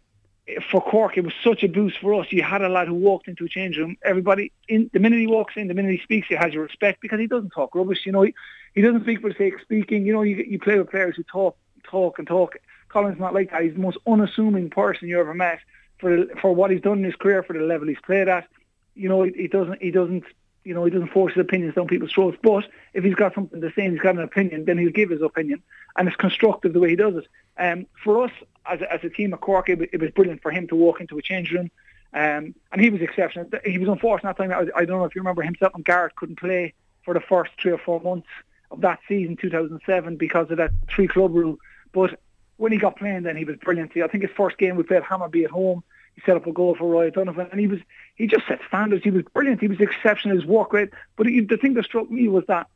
[0.70, 2.28] for Cork, it was such a boost for us.
[2.32, 3.98] You had a lad who walked into a change room.
[4.04, 7.02] Everybody, in the minute he walks in, the minute he speaks, he has your respect
[7.02, 8.06] because he doesn't talk rubbish.
[8.06, 8.34] You know, he,
[8.74, 10.06] he doesn't speak for the sake of speaking.
[10.06, 12.58] You know, you you play with players who talk, talk, and talk.
[12.90, 13.64] Colin's not like that.
[13.64, 15.60] He's the most unassuming person you ever met
[15.98, 18.48] for for what he's done in his career, for the level he's played at.
[18.94, 20.26] You know, he, he doesn't he doesn't
[20.64, 22.38] you know he doesn't force his opinions down people's throats.
[22.44, 25.10] But if he's got something to say and he's got an opinion, then he'll give
[25.10, 25.64] his opinion,
[25.98, 27.28] and it's constructive the way he does it.
[27.58, 28.32] Um, for us
[28.67, 31.01] as a, as a team at Cork, it, it was brilliant for him to walk
[31.01, 31.71] into a change room.
[32.13, 33.49] Um, and he was exceptional.
[33.65, 34.51] He was unfortunate that time.
[34.51, 36.73] I, I don't know if you remember himself and Garrett couldn't play
[37.04, 38.28] for the first three or four months
[38.71, 41.58] of that season, 2007, because of that three club rule.
[41.91, 42.19] But
[42.58, 43.91] when he got playing, then he was brilliant.
[43.97, 45.84] I think his first game we played Hammarby at home.
[46.15, 47.80] He set up a goal for Roy Donovan, and he was
[48.15, 49.04] he just set standards.
[49.04, 49.60] He was brilliant.
[49.60, 50.38] He was exceptional.
[50.38, 50.89] His work rate.
[51.17, 52.67] But he, the thing that struck me was that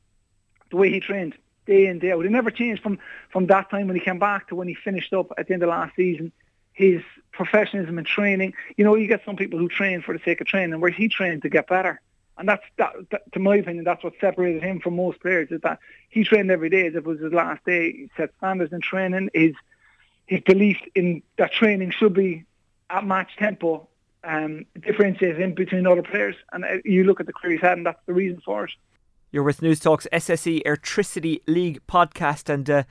[0.69, 1.35] the way he trained
[1.69, 2.25] day in day out.
[2.25, 5.13] It never changed from from that time when he came back to when he finished
[5.13, 6.31] up at the end of last season.
[6.73, 7.01] His
[7.31, 8.53] professionalism and training.
[8.77, 11.07] You know, you get some people who train for the sake of training, where he
[11.07, 12.01] trained to get better.
[12.37, 15.49] And that's that, that, to my opinion, that's what separated him from most players.
[15.51, 15.79] Is that
[16.09, 17.91] he trained every day as if it was his last day.
[17.91, 19.29] He set standards in training.
[19.33, 19.53] His
[20.25, 22.45] his belief in that training should be
[22.89, 23.87] at match tempo
[24.23, 26.35] um, differentiates him between other players.
[26.51, 28.71] And uh, you look at the career he's had, and that's the reason for it.
[29.31, 32.83] You're with Newstalk's SSE Airtricity League podcast, and uh,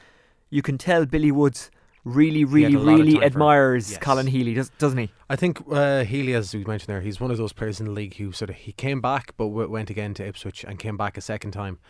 [0.50, 1.68] you can tell Billy Woods
[2.04, 3.98] really, really, really admires yes.
[3.98, 5.10] Colin Healy, does, doesn't he?
[5.28, 7.92] I think uh, Healy, as we mentioned there, he's one of those players in the
[7.92, 10.96] league who sort of he came back, but w- went again to Ipswich and came
[10.96, 11.80] back a second time.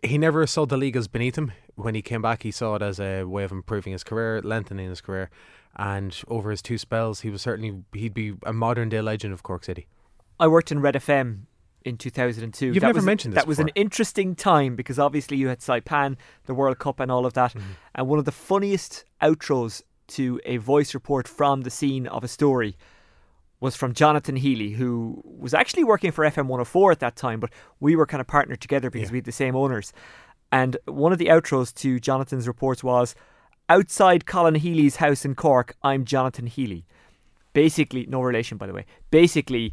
[0.00, 1.50] He never saw the league as beneath him.
[1.74, 4.88] When he came back, he saw it as a way of improving his career, lengthening
[4.88, 5.28] his career,
[5.74, 9.42] and over his two spells, he was certainly he'd be a modern day legend of
[9.42, 9.88] Cork City.
[10.38, 11.46] I worked in Red FM
[11.86, 12.66] in 2002.
[12.66, 13.42] You've that never was, mentioned this.
[13.42, 13.64] That before.
[13.64, 17.34] was an interesting time because obviously you had Saipan, the World Cup, and all of
[17.34, 17.52] that.
[17.52, 17.70] Mm-hmm.
[17.94, 22.28] And one of the funniest outros to a voice report from the scene of a
[22.28, 22.76] story
[23.60, 27.50] was from Jonathan Healy, who was actually working for FM 104 at that time, but
[27.80, 29.12] we were kind of partnered together because yeah.
[29.12, 29.92] we had the same owners.
[30.52, 33.14] And one of the outros to Jonathan's reports was
[33.68, 36.84] Outside Colin Healy's house in Cork, I'm Jonathan Healy.
[37.52, 38.84] Basically, no relation, by the way.
[39.10, 39.72] Basically,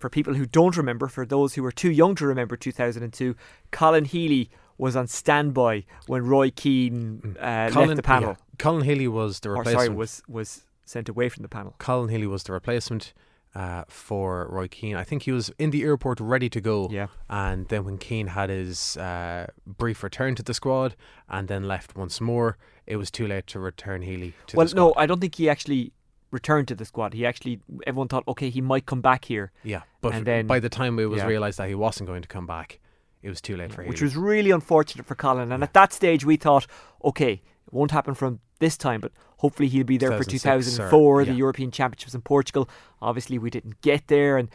[0.00, 3.36] for people who don't remember, for those who were too young to remember 2002,
[3.70, 7.36] Colin Healy was on standby when Roy Keane mm.
[7.36, 8.30] uh, Colin, left the panel.
[8.30, 8.36] Yeah.
[8.58, 9.76] Colin Healy was the replacement.
[9.76, 11.74] Or sorry, was was sent away from the panel.
[11.78, 13.12] Colin Healy was the replacement
[13.54, 14.96] uh, for Roy Keane.
[14.96, 16.88] I think he was in the airport ready to go.
[16.90, 17.08] Yeah.
[17.28, 20.96] And then when Keane had his uh, brief return to the squad
[21.28, 24.70] and then left once more, it was too late to return Healy to well, the
[24.70, 24.82] squad.
[24.82, 25.92] no, I don't think he actually
[26.30, 27.14] returned to the squad.
[27.14, 29.52] He actually, everyone thought, okay, he might come back here.
[29.62, 31.26] Yeah, but and then, by the time it was yeah.
[31.26, 32.78] realised that he wasn't going to come back,
[33.22, 33.88] it was too late for him.
[33.88, 35.52] Which was really unfortunate for Colin.
[35.52, 35.64] And yeah.
[35.64, 36.66] at that stage, we thought,
[37.04, 41.32] okay, it won't happen from this time, but hopefully he'll be there for 2004, the
[41.32, 42.68] European Championships in Portugal.
[43.02, 44.48] Obviously, we didn't get there, and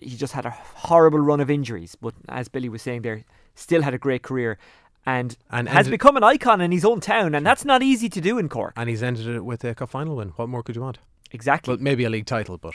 [0.00, 1.96] he just had a horrible run of injuries.
[2.00, 4.58] But as Billy was saying there, still had a great career.
[5.06, 8.22] And, and has become an icon in his own town, and that's not easy to
[8.22, 8.72] do in Cork.
[8.74, 10.30] And he's ended it with a cup final win.
[10.30, 10.98] What more could you want?
[11.34, 11.74] Exactly.
[11.74, 12.74] Well, maybe a league title, but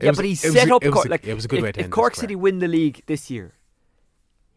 [0.00, 1.08] yeah, was, but he set up Cork.
[1.08, 3.30] Like it was a good if, way to If Cork City win the league this
[3.30, 3.52] year,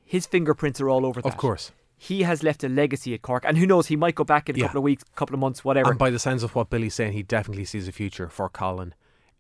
[0.06, 1.28] his fingerprints are all over that.
[1.28, 1.72] Of course.
[1.98, 3.88] He has left a legacy at Cork, and who knows?
[3.88, 4.66] He might go back in a yeah.
[4.66, 5.90] couple of weeks, couple of months, whatever.
[5.90, 8.94] And by the sounds of what Billy's saying, he definitely sees a future for Colin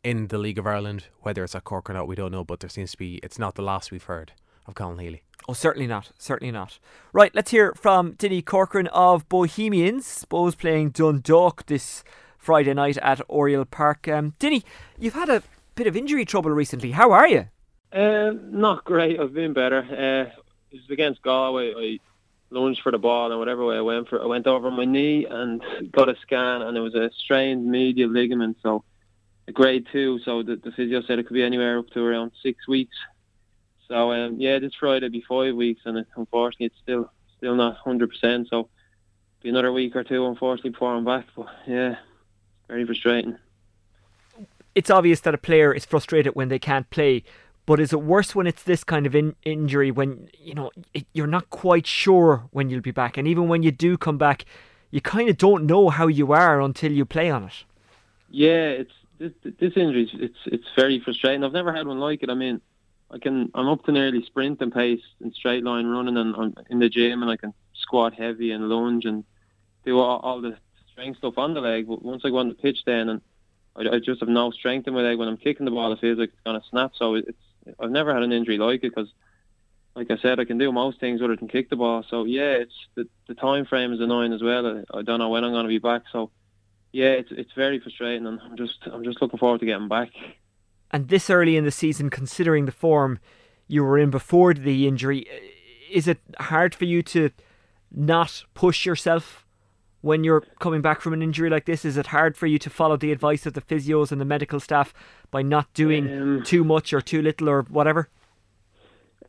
[0.03, 1.07] in the League of Ireland.
[1.21, 2.43] Whether it's at Cork or not, we don't know.
[2.43, 3.21] But there seems to be.
[3.23, 4.33] It's not the last we've heard
[4.65, 5.23] of Colin Healy.
[5.47, 6.11] Oh, certainly not.
[6.17, 6.79] Certainly not.
[7.11, 12.03] Right, let's hear from Dinny Corcoran of Bohemians, suppose playing Dundalk this
[12.43, 14.07] Friday night at Oriel Park.
[14.07, 14.63] Um, Dinny,
[14.99, 15.41] you've had a
[15.75, 16.91] bit of injury trouble recently.
[16.91, 17.47] How are you?
[17.91, 19.17] Uh, not great.
[19.19, 19.79] I've been better.
[19.79, 20.29] Uh,
[20.71, 21.73] it was against Galway.
[21.73, 21.99] I
[22.49, 25.25] lunged for the ball, and whatever way I went for, I went over my knee
[25.25, 28.57] and got a scan, and it was a strained medial ligament.
[28.61, 28.83] So,
[29.47, 30.19] a grade two.
[30.25, 32.95] So the, the physio said it could be anywhere up to around six weeks.
[33.87, 37.77] So um, yeah, this Friday be five weeks, and it, unfortunately, it's still still not
[37.77, 38.47] hundred percent.
[38.49, 38.69] So
[39.41, 41.25] be another week or two, unfortunately, before I'm back.
[41.35, 41.95] But yeah,
[42.67, 43.37] very frustrating.
[44.75, 47.23] It's obvious that a player is frustrated when they can't play,
[47.65, 51.05] but is it worse when it's this kind of in- injury when you know it,
[51.13, 54.45] you're not quite sure when you'll be back, and even when you do come back,
[54.89, 57.65] you kind of don't know how you are until you play on it.
[58.29, 60.09] Yeah, it's this, this injury.
[60.13, 61.43] It's it's very frustrating.
[61.43, 62.29] I've never had one like it.
[62.29, 62.61] I mean,
[63.11, 66.55] I can I'm up to nearly sprint and pace and straight line running and I'm
[66.69, 69.23] in the gym and I can squat heavy and lunge and
[69.85, 70.57] do all, all the
[70.93, 71.87] strength stuff on the leg.
[71.87, 73.21] But once I go on the pitch, then and
[73.75, 75.91] I, I just have no strength in my leg when I'm kicking the ball.
[75.91, 76.91] It feels like it's gonna snap.
[76.95, 77.37] So it's
[77.79, 79.11] I've never had an injury like it because,
[79.95, 82.05] like I said, I can do most things other than kick the ball.
[82.09, 84.83] So yeah, it's the the time frame is annoying as well.
[84.93, 86.03] I, I don't know when I'm gonna be back.
[86.11, 86.31] So
[86.91, 90.09] yeah, it's it's very frustrating, and I'm just I'm just looking forward to getting back.
[90.91, 93.19] And this early in the season, considering the form
[93.67, 95.25] you were in before the injury,
[95.91, 97.31] is it hard for you to
[97.91, 99.42] not push yourself
[100.03, 101.85] when you're coming back from an injury like this?
[101.85, 104.59] Is it hard for you to follow the advice of the physios and the medical
[104.59, 104.93] staff
[105.31, 108.09] by not doing um, too much or too little or whatever?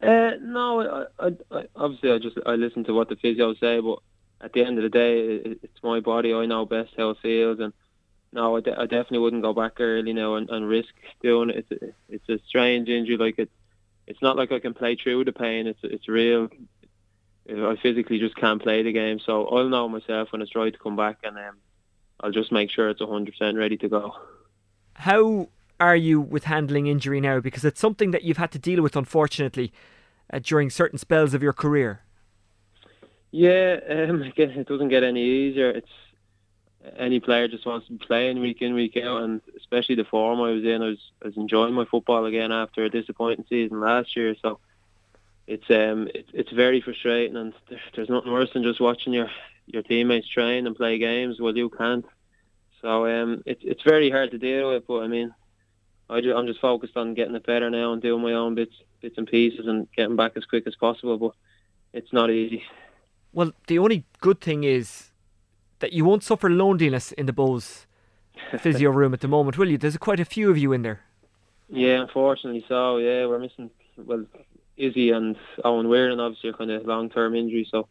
[0.03, 3.79] Uh, no, I, I, I, obviously I just I listen to what the physios say,
[3.79, 4.01] but
[4.41, 6.35] at the end of the day, it's my body.
[6.35, 7.73] I know best how it feels, and
[8.33, 11.67] no, I, de- I definitely wouldn't go back early now and, and risk doing it.
[11.71, 13.17] It's a, it's a strange injury.
[13.17, 13.51] Like it,
[14.09, 15.69] it's not like I can play through the pain.
[15.69, 16.49] It's it's real.
[17.49, 19.19] I physically just can't play the game.
[19.19, 21.57] So I'll know myself when it's right to come back, and um,
[22.21, 24.15] I'll just make sure it's hundred percent ready to go.
[24.95, 25.49] How
[25.81, 27.41] are you with handling injury now?
[27.41, 29.73] Because it's something that you've had to deal with, unfortunately,
[30.33, 32.01] uh, during certain spells of your career.
[33.31, 35.71] Yeah, um, it doesn't get any easier.
[35.71, 35.89] It's
[36.99, 40.41] any player just wants to be playing week in, week out, and especially the form
[40.41, 43.81] I was in, I was, I was enjoying my football again after a disappointing season
[43.81, 44.37] last year.
[44.43, 44.61] So
[45.47, 47.53] it's um it, it's very frustrating, and
[47.95, 49.31] there's nothing worse than just watching your
[49.67, 52.05] your teammates train and play games while you can't.
[52.81, 55.35] So um it's it's very hard to deal with, but I mean,
[56.09, 59.19] I I'm just focused on getting it better now and doing my own bits bits
[59.19, 61.19] and pieces and getting back as quick as possible.
[61.19, 61.33] But
[61.93, 62.63] it's not easy.
[63.33, 65.11] Well, the only good thing is
[65.81, 67.87] that you won't suffer loneliness in the Bohs
[68.61, 69.77] physio room at the moment, will you?
[69.77, 71.01] There's quite a few of you in there.
[71.69, 72.99] Yeah, unfortunately so.
[72.99, 74.25] Yeah, we're missing well
[74.77, 77.89] Izzy and Owen Weirden obviously are kind of long term injuries, so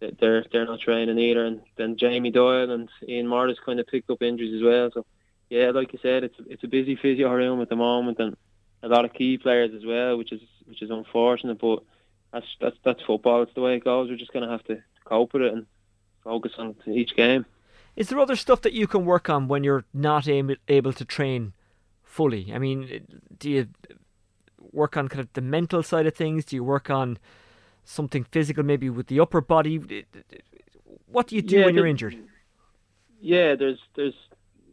[0.00, 1.44] they're they're not training either.
[1.44, 4.90] And then Jamie Doyle and Ian Morris kind of picked up injuries as well.
[4.92, 5.06] So
[5.50, 8.36] yeah, like you said, it's it's a busy physio room at the moment, and
[8.82, 11.58] a lot of key players as well, which is which is unfortunate.
[11.58, 11.82] But
[12.32, 13.42] that's that's that's football.
[13.42, 14.08] It's the way it goes.
[14.08, 15.66] We're just gonna have to cope with it and
[16.22, 17.44] focus on each game.
[17.96, 21.52] Is there other stuff that you can work on when you're not able to train
[22.02, 22.52] fully?
[22.52, 23.06] I mean,
[23.38, 23.68] do you
[24.72, 26.44] work on kind of the mental side of things?
[26.44, 27.18] Do you work on
[27.84, 30.04] something physical, maybe with the upper body?
[31.06, 32.16] What do you do yeah, when you're injured?
[33.20, 34.14] Yeah, there's there's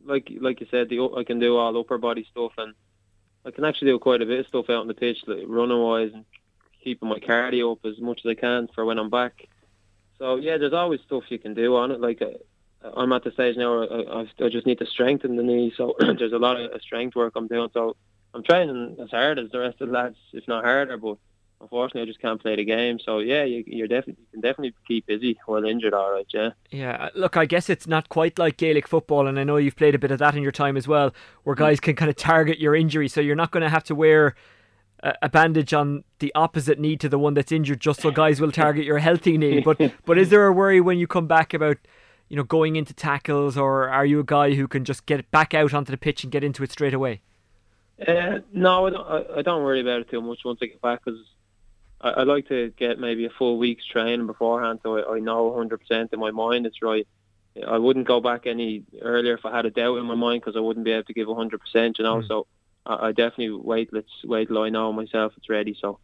[0.05, 2.73] like like you said, the I can do all upper body stuff, and
[3.45, 5.81] I can actually do quite a bit of stuff out on the pitch, like running
[5.81, 6.25] wise, and
[6.83, 9.47] keeping my cardio up as much as I can for when I'm back.
[10.17, 11.99] So yeah, there's always stuff you can do on it.
[11.99, 15.43] Like uh, I'm at the stage now where I, I just need to strengthen the
[15.43, 15.73] knee.
[15.75, 17.69] So there's a lot of strength work I'm doing.
[17.73, 17.95] So
[18.33, 20.97] I'm training as hard as the rest of the lads, if not harder.
[20.97, 21.17] But
[21.59, 22.99] unfortunately, I just can't play the game.
[22.99, 25.93] So yeah, you, you're definitely you can definitely keep busy while injured.
[25.93, 26.51] All right, yeah.
[26.69, 29.75] Yeah, uh, look, I guess it's not quite like Gaelic football, and I know you've
[29.75, 31.13] played a bit of that in your time as well,
[31.43, 33.07] where guys can kind of target your injury.
[33.07, 34.35] So you're not going to have to wear
[35.03, 38.51] a bandage on the opposite knee to the one that's injured, just so guys will
[38.51, 39.59] target your healthy knee.
[39.59, 41.77] But but is there a worry when you come back about
[42.29, 45.53] you know going into tackles, or are you a guy who can just get back
[45.53, 47.21] out onto the pitch and get into it straight away?
[48.07, 50.81] Uh, no, I don't, I, I, don't worry about it too much once I get
[50.81, 51.19] back because
[51.99, 55.51] I, I, like to get maybe a full week's training beforehand, so I, I know
[55.51, 57.07] 100% in my mind it's right.
[57.67, 60.55] I wouldn't go back any earlier if I had a doubt in my mind because
[60.55, 62.21] I wouldn't be able to give 100%, you know.
[62.21, 62.27] Mm.
[62.27, 62.47] So
[62.85, 63.91] I, I definitely wait.
[63.91, 65.77] Let's wait till I know myself it's ready.
[65.79, 65.99] So,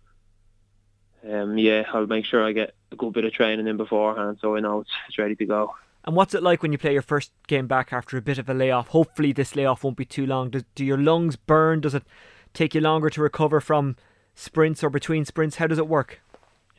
[1.27, 4.55] um, yeah, I'll make sure I get a good bit of training in beforehand, so
[4.55, 5.73] I know it's, it's ready to go.
[6.07, 8.47] And what's it like when you play your first game back after a bit of
[8.47, 8.87] a layoff?
[8.87, 10.49] Hopefully, this layoff won't be too long.
[10.49, 11.81] Do, do your lungs burn?
[11.81, 12.03] Does it
[12.53, 13.97] take you longer to recover from
[14.33, 15.57] sprints or between sprints?
[15.57, 16.21] How does it work?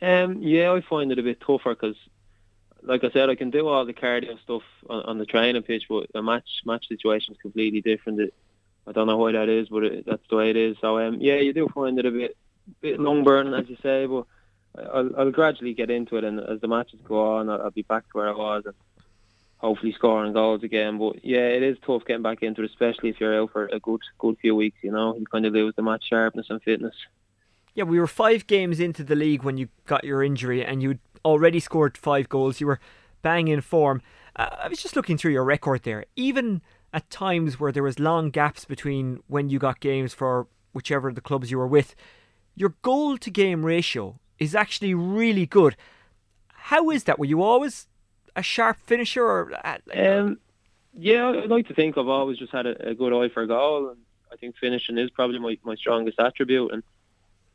[0.01, 1.95] Um, yeah, I find it a bit tougher because,
[2.81, 5.83] like I said, I can do all the cardio stuff on, on the training pitch,
[5.87, 8.19] but a match match situation is completely different.
[8.19, 8.33] It,
[8.87, 10.75] I don't know why that is, but it, that's the way it is.
[10.81, 12.35] So um, yeah, you do find it a bit
[12.81, 14.25] bit long burning, as you say, but
[14.91, 17.83] I'll, I'll gradually get into it, and as the matches go on, I'll, I'll be
[17.83, 18.73] back to where I was, and
[19.59, 20.97] hopefully scoring goals again.
[20.97, 23.79] But yeah, it is tough getting back into it, especially if you're out for a
[23.79, 24.79] good good few weeks.
[24.81, 26.95] You know, you kind of lose the match sharpness and fitness.
[27.75, 30.99] Yeah, we were five games into the league when you got your injury, and you'd
[31.23, 32.59] already scored five goals.
[32.59, 32.79] You were
[33.21, 34.01] bang in form.
[34.35, 36.05] Uh, I was just looking through your record there.
[36.15, 36.61] Even
[36.93, 41.15] at times where there was long gaps between when you got games for whichever of
[41.15, 41.95] the clubs you were with,
[42.55, 45.75] your goal to game ratio is actually really good.
[46.47, 47.19] How is that?
[47.19, 47.87] Were you always
[48.35, 49.23] a sharp finisher?
[49.23, 50.39] Or, uh, um,
[50.93, 53.89] yeah, I'd like to think I've always just had a, a, good eye for goal,
[53.89, 53.97] and
[54.31, 56.71] I think finishing is probably my, my strongest attribute.
[56.71, 56.83] And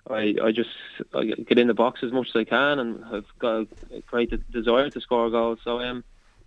[0.08, 0.70] I I just
[1.14, 4.32] I get in the box as much as I can, and I've got a great
[4.50, 5.60] desire to score goals.
[5.64, 6.04] So um,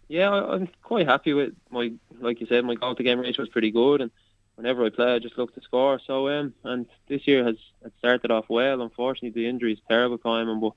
[0.08, 3.44] yeah, I, I'm quite happy with my like you said, my goal to game ratio
[3.44, 4.12] was pretty good, and
[4.56, 6.00] whenever I play, I just look to score.
[6.06, 8.82] So um, and this year has, has started off well.
[8.82, 10.74] Unfortunately, the injury is terrible timing, but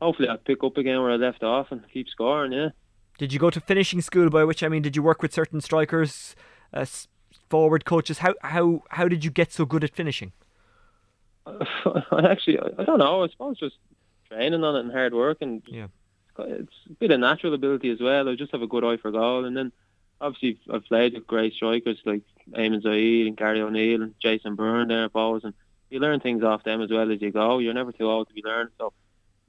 [0.00, 2.52] hopefully I'll pick up again where I left off and keep scoring.
[2.52, 2.70] Yeah.
[3.18, 4.30] Did you go to finishing school?
[4.30, 6.34] By which I mean, did you work with certain strikers,
[6.72, 6.86] uh,
[7.48, 8.18] forward coaches?
[8.18, 10.32] How how how did you get so good at finishing?
[11.46, 13.24] I actually I don't know.
[13.24, 13.76] I suppose just
[14.28, 15.88] training on it and hard work and yeah.
[16.38, 18.26] It's a bit of natural ability as well.
[18.26, 19.72] I just have a good eye for goal, and then
[20.22, 24.88] obviously I've played with great strikers like Eamon Zayed and Gary O'Neill and Jason Byrne
[24.88, 25.52] there at Bohs, and
[25.90, 27.58] you learn things off them as well as you go.
[27.58, 28.72] You're never too old to be learning.
[28.78, 28.94] So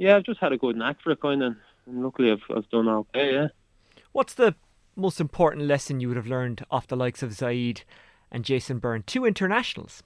[0.01, 2.67] yeah, I've just had a good knack for it kind of, and luckily I've I've
[2.71, 3.33] done okay.
[3.33, 3.47] Yeah.
[4.13, 4.55] What's the
[4.95, 7.83] most important lesson you would have learned off the likes of Zayed
[8.31, 10.01] and Jason Byrne, two internationals?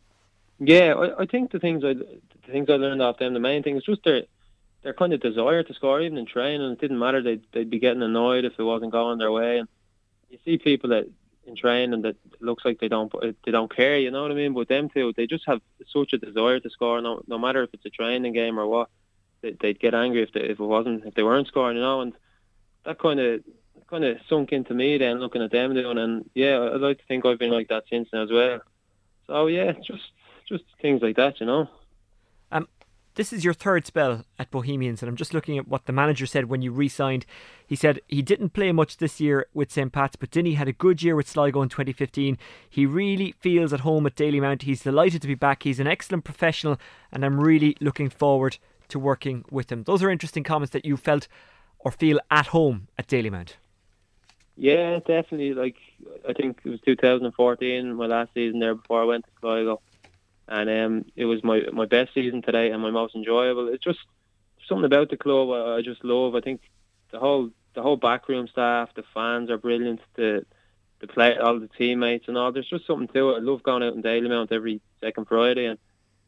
[0.59, 3.63] Yeah, I, I think the things I the things I learned off them, the main
[3.63, 4.23] thing is just their
[4.83, 6.61] their kind of desire to score, even in training.
[6.61, 9.59] And It didn't matter; they'd they'd be getting annoyed if it wasn't going their way.
[9.59, 9.69] And
[10.29, 11.05] you see people that
[11.45, 13.13] in training that looks like they don't
[13.45, 13.97] they don't care.
[13.97, 14.53] You know what I mean?
[14.53, 17.01] But them two, they just have such a desire to score.
[17.01, 18.89] No, no matter if it's a training game or what, they,
[19.59, 21.77] they'd get angry if they, if it wasn't if they weren't scoring.
[21.77, 22.13] You know, and
[22.85, 23.41] that kind of
[23.89, 25.97] kind of sunk into me then looking at them doing.
[25.97, 28.59] And yeah, I'd like to think I've been like that since now as well.
[29.27, 30.03] So yeah, just
[30.47, 31.67] just things like that, you know.
[32.51, 32.67] Um,
[33.15, 36.25] this is your third spell at Bohemians, and I'm just looking at what the manager
[36.25, 37.25] said when you re-signed.
[37.65, 40.73] He said he didn't play much this year with St Pat's, but Dinny had a
[40.73, 42.37] good year with Sligo in 2015.
[42.69, 44.63] He really feels at home at Dalymount.
[44.63, 45.63] He's delighted to be back.
[45.63, 46.77] He's an excellent professional,
[47.11, 48.57] and I'm really looking forward
[48.89, 49.83] to working with them.
[49.83, 51.27] Those are interesting comments that you felt
[51.79, 53.53] or feel at home at Dalymount.
[54.57, 55.53] Yeah, definitely.
[55.53, 55.75] Like
[56.27, 59.81] I think it was 2014, my last season there before I went to Sligo
[60.47, 63.67] and um, it was my my best season today and my most enjoyable.
[63.69, 63.99] It's just
[64.67, 66.35] something about the club I, I just love.
[66.35, 66.61] I think
[67.11, 70.01] the whole the whole backroom staff, the fans are brilliant.
[70.15, 70.45] The
[70.99, 72.51] the play, all the teammates and all.
[72.51, 73.37] There's just something to it.
[73.37, 75.79] I love going out in Dalymount every second Friday, and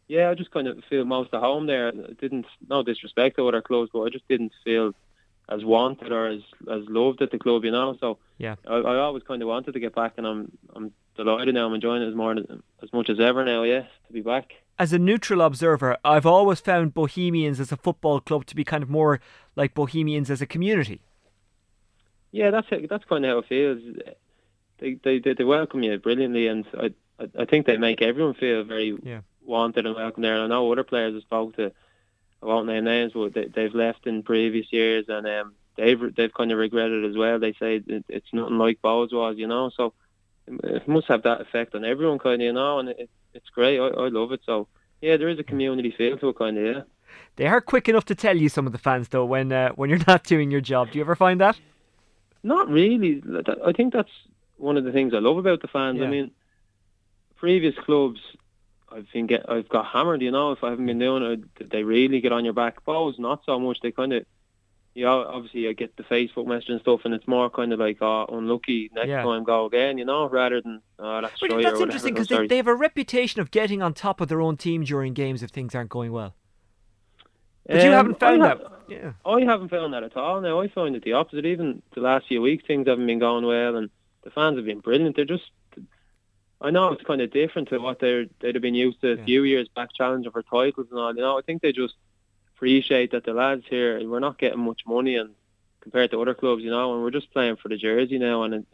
[0.08, 1.92] yeah, I just kind of feel most at home there.
[1.92, 4.94] Didn't no disrespect to other clubs, but I just didn't feel
[5.50, 6.42] as wanted or as
[6.72, 7.98] as loved at the club, you know.
[8.00, 11.56] So yeah, I, I always kind of wanted to get back, and I'm I'm delighted
[11.56, 11.68] now.
[11.68, 12.36] I'm enjoying it as more
[12.82, 13.64] as much as ever now.
[13.64, 14.54] Yeah, to be back.
[14.80, 18.84] As a neutral observer, I've always found Bohemians as a football club to be kind
[18.84, 19.20] of more
[19.56, 21.02] like Bohemians as a community.
[22.32, 22.88] Yeah, that's it.
[22.90, 23.82] That's kind of how it feels.
[24.80, 26.92] They they they, welcome you brilliantly, and I
[27.38, 29.22] I think they make everyone feel very yeah.
[29.48, 30.36] Wanted and welcome there.
[30.36, 31.72] And I know other players I spoke to,
[32.42, 36.34] I won't name names, but they, they've left in previous years, and um, they've they've
[36.34, 37.40] kind of regretted it as well.
[37.40, 39.72] They say it, it's nothing like Bohs was, you know.
[39.76, 39.94] So
[40.48, 43.80] it must have that effect on everyone, kind of, you know, and it, it's great.
[43.80, 44.42] I, I love it.
[44.46, 44.68] So,
[45.02, 46.82] yeah, there is a community feel to it, kind of, yeah.
[47.36, 49.90] They are quick enough to tell you some of the fans, though, when uh, when
[49.90, 50.92] you're not doing your job.
[50.92, 51.60] Do you ever find that?
[52.44, 53.24] Not really.
[53.66, 54.12] I think that's
[54.58, 56.00] one of the things I love about the fans.
[56.00, 56.06] Yeah.
[56.06, 56.32] I mean,
[57.36, 58.20] previous clubs,
[58.90, 60.22] I've been get, I've got hammered.
[60.22, 62.86] You know, if I haven't been doing it, they really get on your back.
[62.86, 63.80] Bohs, not so much.
[63.82, 64.26] They kind of
[64.98, 68.00] yeah, obviously I get the Facebook message and stuff, and it's more kind of like,
[68.02, 69.22] oh, unlucky, next yeah.
[69.22, 72.58] time go again, you know, rather than, oh, that's But that's interesting because they, they
[72.58, 75.76] have a reputation of getting on top of their own team during games if things
[75.76, 76.34] aren't going well.
[77.68, 78.60] But um, you haven't found that.
[78.88, 79.12] Yeah.
[79.24, 80.42] I haven't found that at all.
[80.42, 81.46] Now I find it the opposite.
[81.46, 83.92] Even the last few weeks, things haven't been going well, and
[84.24, 85.16] the fans have been brilliant.
[85.16, 85.52] They're just,
[86.60, 89.16] I know it's kind of different to what they're they'd have been used to a
[89.18, 89.26] yeah.
[89.26, 91.16] few years back, challenging for titles and all.
[91.16, 91.96] You know, I think they just
[92.56, 95.36] appreciate that the lads here we're not getting much money and
[95.82, 98.66] compared to other clubs, you know, and we're just playing for the jersey now, and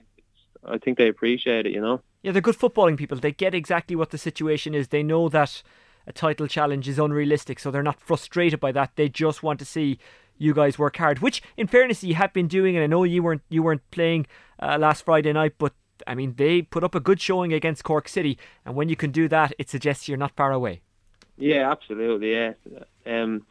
[0.66, 2.02] I think they appreciate it, you know.
[2.24, 3.18] Yeah, they're good footballing people.
[3.18, 4.88] They get exactly what the situation is.
[4.88, 5.62] They know that
[6.08, 8.96] a title challenge is unrealistic, so they're not frustrated by that.
[8.96, 10.00] They just want to see
[10.38, 12.76] you guys work hard, which, in fairness, you have been doing.
[12.76, 14.26] And I know you weren't you weren't playing
[14.60, 15.74] uh, last Friday night, but
[16.08, 19.12] I mean, they put up a good showing against Cork City, and when you can
[19.12, 20.82] do that, it suggests you're not far away.
[21.38, 22.34] Yeah, absolutely.
[22.34, 22.54] Yeah,
[23.06, 23.46] um,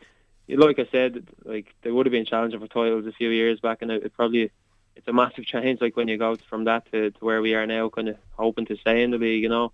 [0.48, 3.82] like I said, like they would have been challenging for titles a few years back,
[3.82, 4.50] and it, it probably
[4.96, 5.80] it's a massive change.
[5.80, 8.66] Like when you go from that to, to where we are now, kind of hoping
[8.66, 9.72] to stay in the league, you know.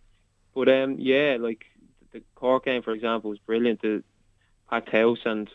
[0.54, 1.64] But um, yeah, like
[2.12, 3.82] the Cork game, for example, was brilliant.
[3.82, 4.02] The
[4.70, 5.48] packed house, and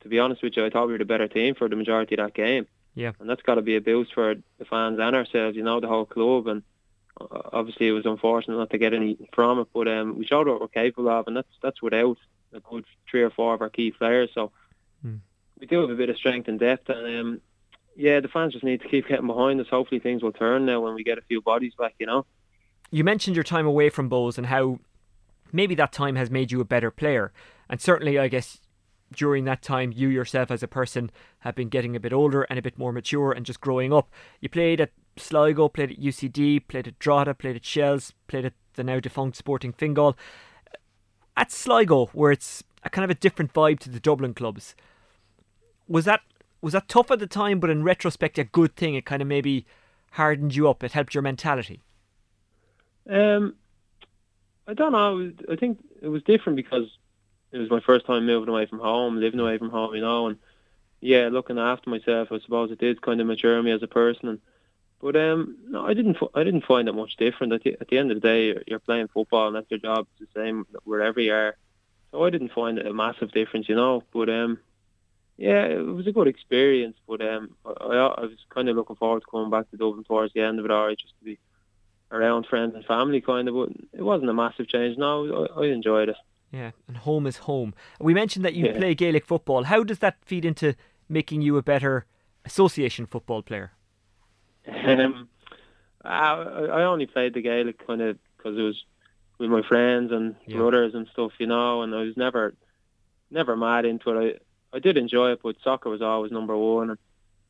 [0.00, 2.16] to be honest with you, I thought we were the better team for the majority
[2.16, 2.66] of that game.
[2.94, 5.80] Yeah, and that's got to be a boost for the fans and ourselves, you know,
[5.80, 6.46] the whole club.
[6.46, 6.62] And
[7.20, 10.46] uh, obviously, it was unfortunate not to get anything from it, but um, we showed
[10.46, 12.18] what we're capable of, and that's that's without
[12.52, 14.30] a good three or four of our key players.
[14.32, 14.52] So
[15.04, 15.18] mm.
[15.58, 17.40] we do have a bit of strength and depth, and um,
[17.96, 19.66] yeah, the fans just need to keep getting behind us.
[19.68, 21.94] Hopefully, things will turn now when we get a few bodies back.
[21.98, 22.26] You know.
[22.90, 24.78] You mentioned your time away from Bohs and how
[25.52, 27.32] maybe that time has made you a better player,
[27.68, 28.60] and certainly, I guess
[29.16, 31.10] during that time, you yourself as a person
[31.40, 34.10] have been getting a bit older and a bit more mature and just growing up.
[34.40, 38.54] You played at Sligo, played at UCD, played at Drogheda, played at Shells, played at
[38.74, 40.16] the now defunct Sporting Fingal.
[41.36, 44.74] At Sligo, where it's a kind of a different vibe to the Dublin clubs,
[45.88, 46.20] was that
[46.60, 48.94] was that tough at the time, but in retrospect, a good thing?
[48.94, 49.66] It kind of maybe
[50.12, 50.82] hardened you up.
[50.82, 51.82] It helped your mentality.
[53.08, 53.56] Um,
[54.66, 55.30] I don't know.
[55.50, 56.90] I think it was different because
[57.54, 60.26] it was my first time moving away from home, living away from home, you know,
[60.26, 60.38] and
[61.00, 62.28] yeah, looking after myself.
[62.32, 64.28] I suppose it did kind of mature me as a person.
[64.28, 64.40] And,
[65.00, 66.16] but um, no, I didn't.
[66.34, 67.52] I didn't find it much different.
[67.52, 69.78] At the, at the end of the day, you're, you're playing football, and that's your
[69.78, 70.08] job.
[70.18, 71.56] It's the same wherever you are.
[72.10, 74.02] So I didn't find it a massive difference, you know.
[74.12, 74.58] But um,
[75.36, 76.96] yeah, it was a good experience.
[77.06, 80.32] But um, I, I was kind of looking forward to coming back to Dublin towards
[80.32, 81.38] the end of it, alright, just to be
[82.10, 83.54] around friends and family, kind of.
[83.54, 84.98] But it wasn't a massive change.
[84.98, 86.16] No, I, I enjoyed it.
[86.54, 87.74] Yeah, and home is home.
[87.98, 88.78] We mentioned that you yeah.
[88.78, 89.64] play Gaelic football.
[89.64, 90.76] How does that feed into
[91.08, 92.06] making you a better
[92.44, 93.72] association football player?
[94.68, 95.28] Um,
[96.04, 98.84] I, I only played the Gaelic kind of because it was
[99.38, 100.58] with my friends and yeah.
[100.58, 102.54] brothers and stuff, you know, and I was never,
[103.32, 104.40] never mad into it.
[104.72, 106.90] I, I did enjoy it, but soccer was always number one.
[106.90, 106.98] And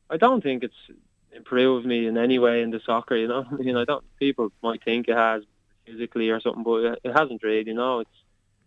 [0.09, 0.97] I don't think it's
[1.31, 3.45] improved me in any way in the soccer, you know.
[3.51, 4.03] I mean, I don't.
[4.17, 5.43] People might think it has
[5.85, 7.67] physically or something, but it hasn't really.
[7.67, 8.09] You know, it's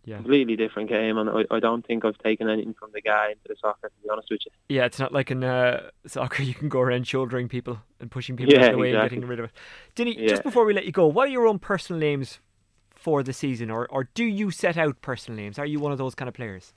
[0.09, 0.17] yeah.
[0.17, 3.43] completely different game, and I, I don't think I've taken anything from the guy into
[3.47, 3.89] the soccer.
[3.89, 4.51] To be honest with you.
[4.75, 8.35] Yeah, it's not like in uh, soccer you can go around shouldering people and pushing
[8.35, 9.17] people yeah, out of the way exactly.
[9.17, 9.51] and getting rid of it.
[9.95, 10.29] Dinny, yeah.
[10.29, 12.39] just before we let you go, what are your own personal names
[12.95, 15.59] for the season, or or do you set out personal names?
[15.59, 16.73] Are you one of those kind of players?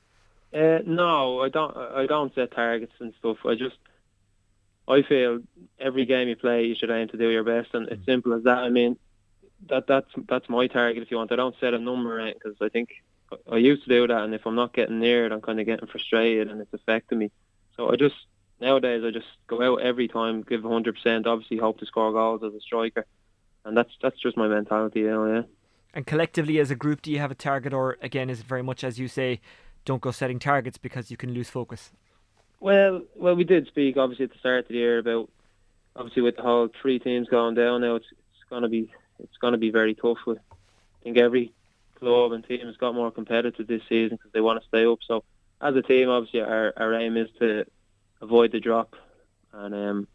[0.54, 1.74] Uh, no, I don't.
[1.76, 3.38] I don't set targets and stuff.
[3.46, 3.76] I just
[4.86, 5.40] I feel
[5.80, 8.42] every game you play, you should aim to do your best, and it's simple as
[8.42, 8.58] that.
[8.58, 8.98] I mean,
[9.70, 11.02] that that's that's my target.
[11.02, 12.90] If you want, I don't set a number because I think
[13.50, 15.66] I used to do that, and if I'm not getting near it, I'm kind of
[15.66, 17.30] getting frustrated, and it's affecting me.
[17.76, 18.16] So I just
[18.60, 21.26] nowadays I just go out every time, give 100 percent.
[21.26, 23.06] Obviously, hope to score goals as a striker,
[23.64, 25.34] and that's that's just my mentality, you know.
[25.34, 25.42] Yeah.
[25.94, 28.62] And collectively, as a group, do you have a target, or again, is it very
[28.62, 29.40] much as you say,
[29.84, 31.90] don't go setting targets because you can lose focus?
[32.60, 35.28] Well, well, we did speak obviously at the start of the year about
[35.96, 37.96] obviously with the whole three teams going down now.
[37.96, 40.18] It's it's gonna be it's gonna be very tough.
[40.26, 41.52] With, I think every
[42.02, 44.98] club and team has got more competitive this season because they want to stay up.
[45.06, 45.22] So
[45.60, 47.64] as a team, obviously our, our aim is to
[48.20, 48.96] avoid the drop,
[49.52, 50.08] and um,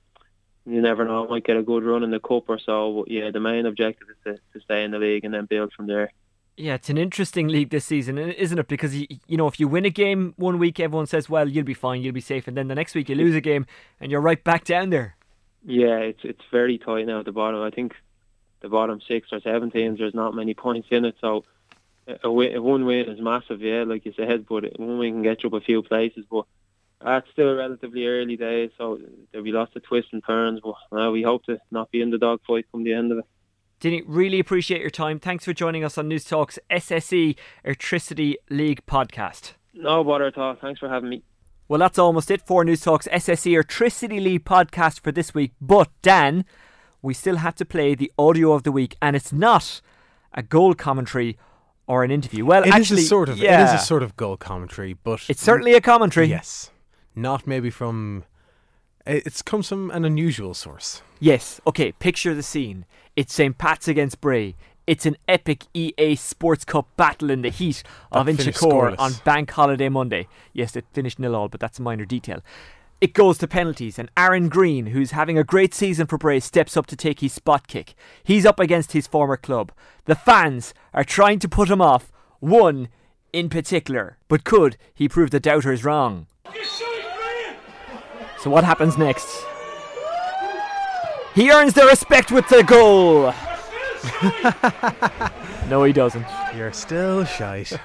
[0.65, 2.93] you never know, might get a good run in the cup or so.
[2.99, 5.71] But yeah, the main objective is to, to stay in the league and then build
[5.71, 6.11] from there.
[6.57, 8.67] Yeah, it's an interesting league this season, isn't it?
[8.67, 11.63] Because you, you know, if you win a game one week, everyone says, "Well, you'll
[11.63, 13.65] be fine, you'll be safe," and then the next week you lose a game
[14.01, 15.15] and you're right back down there.
[15.63, 17.61] Yeah, it's it's very tight now at the bottom.
[17.61, 17.93] I think
[18.61, 21.45] the bottom six or seven teams, there's not many points in it, so
[22.23, 25.23] a, win, a one win is massive, yeah, like you said, but one win can
[25.23, 26.45] get you up a few places, but
[27.03, 28.99] that's still a relatively early days, so
[29.31, 32.09] there'll be lots of twists and turns, but uh, we hope to not be in
[32.09, 33.25] the dogfight come the end of it.
[33.79, 35.19] Dinny, really appreciate your time.
[35.19, 39.53] Thanks for joining us on Newstalk's SSE Airtricity League podcast.
[39.75, 40.55] No bother at all.
[40.55, 41.23] Thanks for having me.
[41.67, 45.51] Well, that's almost it for Newstalk's SSE Airtricity League podcast for this week.
[45.61, 46.43] But, Dan,
[47.03, 49.81] we still have to play the audio of the week, and it's not
[50.33, 51.37] a goal commentary
[51.87, 52.45] or an interview.
[52.45, 53.61] Well, it actually, is a sort of yeah.
[53.61, 56.27] it is a sort of goal commentary, but it's certainly a commentary.
[56.27, 56.71] Yes,
[57.15, 58.25] not maybe from.
[59.05, 61.01] It comes from an unusual source.
[61.21, 61.61] Yes.
[61.65, 61.93] Okay.
[61.93, 62.85] Picture the scene.
[63.15, 63.57] It's St.
[63.57, 64.55] Pat's against Bray.
[64.85, 69.89] It's an epic EA Sports Cup battle in the heat of Inchicore on Bank Holiday
[69.89, 70.27] Monday.
[70.53, 72.41] Yes, it finished nil all, but that's a minor detail.
[72.99, 76.75] It goes to penalties, and Aaron Greene, who's having a great season for Bray, steps
[76.75, 77.93] up to take his spot kick.
[78.23, 79.71] He's up against his former club.
[80.05, 82.87] The fans are trying to put him off, one
[83.31, 84.17] in particular.
[84.27, 86.25] But could he prove the doubters wrong?
[88.39, 89.27] So, what happens next?
[91.35, 93.31] He earns the respect with the goal.
[95.69, 96.25] no, he doesn't.
[96.55, 97.79] You're still shite.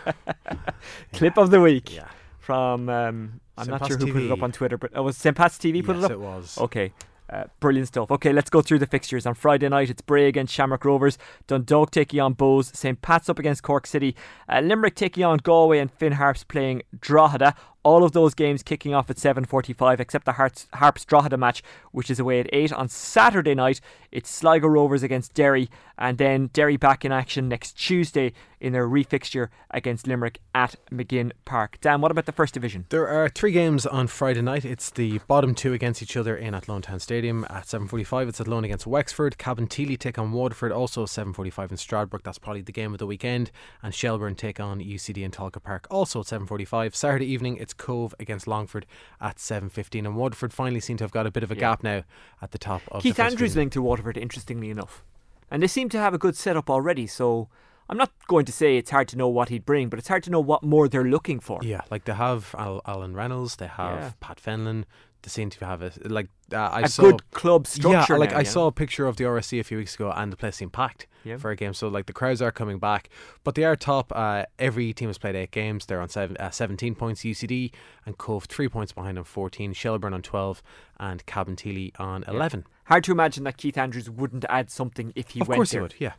[1.12, 1.94] Clip of the week.
[1.94, 2.08] Yeah.
[2.38, 5.36] From um, I'm not sure who put it up on Twitter, but oh, was St.
[5.36, 6.10] Pat's TV put yes, it up?
[6.12, 6.58] it was.
[6.58, 6.92] Okay.
[7.32, 8.10] Uh, brilliant stuff.
[8.10, 9.24] Okay, let's go through the fixtures.
[9.24, 13.00] On Friday night, it's Bray against Shamrock Rovers, Dundalk taking on Bohs, St.
[13.00, 14.14] Pat's up against Cork City,
[14.50, 17.54] uh, Limerick taking on Galway, and Finn Harps playing Drogheda.
[17.84, 22.10] All of those games kicking off at 7.45, except the Harps, Harps Drogheda match, which
[22.10, 22.72] is away at 8.
[22.72, 23.80] On Saturday night,
[24.12, 25.68] it's Sligo Rovers against Derry,
[25.98, 31.32] and then Derry back in action next Tuesday in their refixture against Limerick at Maginn
[31.44, 31.78] Park.
[31.80, 32.86] Dan, what about the First Division?
[32.90, 34.64] There are three games on Friday night.
[34.64, 38.28] It's the bottom two against each other in Athlone Town Stadium at 7.45.
[38.28, 39.36] It's Athlone against Wexford.
[39.36, 42.22] Cabinteely take on Waterford, also 7.45 in Stradbrook.
[42.22, 43.50] That's probably the game of the weekend.
[43.82, 46.94] And Shelburne take on UCD in Tolka Park, also at 7.45.
[46.94, 48.86] Saturday evening, it's Cobh against Longford
[49.20, 50.06] at 7.15.
[50.06, 51.60] And Waterford finally seem to have got a bit of a Yeah.
[51.60, 52.02] gap now
[52.40, 55.02] at the top of Keith Andrews linked to Waterford, interestingly enough.
[55.50, 57.48] And they seem to have a good setup already, so
[57.88, 60.22] I'm not going to say it's hard to know what he'd bring, but it's hard
[60.24, 61.60] to know what more they're looking for.
[61.62, 64.10] Yeah, like they have Al- Alan Reynolds, they have Yeah.
[64.20, 64.84] Pat Fenlon.
[65.22, 68.32] They seem to have a like uh, I A saw good club structure Yeah, like
[68.32, 70.56] now, I saw a picture of the RSC a few weeks ago, and the place
[70.56, 71.36] seemed packed Yeah.
[71.36, 71.74] for a game.
[71.74, 73.08] So like the crowds are coming back,
[73.44, 74.12] but they are top.
[74.14, 75.86] Uh, every team has played eight games.
[75.86, 77.22] They're on seven, uh, 17 points.
[77.22, 77.70] UCD
[78.04, 79.72] and Cobh three points behind on fourteen.
[79.72, 80.62] Shelburne on twelve,
[80.98, 82.64] and Cabinteely on eleven.
[82.86, 85.80] Hard to imagine that Keith Andrews wouldn't add something if he of went course there.
[85.80, 85.94] he would.
[85.98, 86.12] Yeah.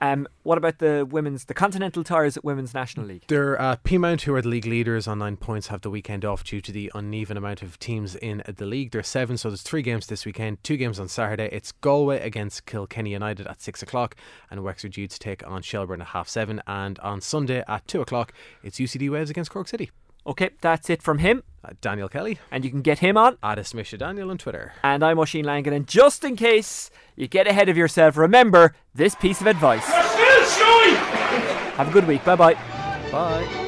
[0.00, 3.24] Um, what about the women's, the Continental Tyres at Women's National League?
[3.26, 6.44] They're uh, Peamount, who are the league leaders on nine points, have the weekend off
[6.44, 8.92] due to the uneven amount of teams in the league.
[8.92, 10.62] There's seven, so there's three games this weekend.
[10.62, 11.48] Two games on Saturday.
[11.50, 14.14] It's Galway against Kilkenny United at six o'clock,
[14.50, 16.62] and Wexford Youths take on Shelburne at half seven.
[16.66, 18.32] And on Sunday at two o'clock,
[18.62, 19.90] it's UCD Waves against Cork City.
[20.26, 21.42] Okay, that's it from him.
[21.64, 23.36] Uh, Daniel Kelly And you can get him on.
[23.42, 24.72] at Misha Daniel on Twitter.
[24.82, 25.72] And I'm Oisín Langan.
[25.72, 29.84] And just in case you get ahead of yourself, remember this piece of advice.
[31.76, 32.24] Have a good week.
[32.24, 32.54] Bye bye.
[33.10, 33.64] Bye.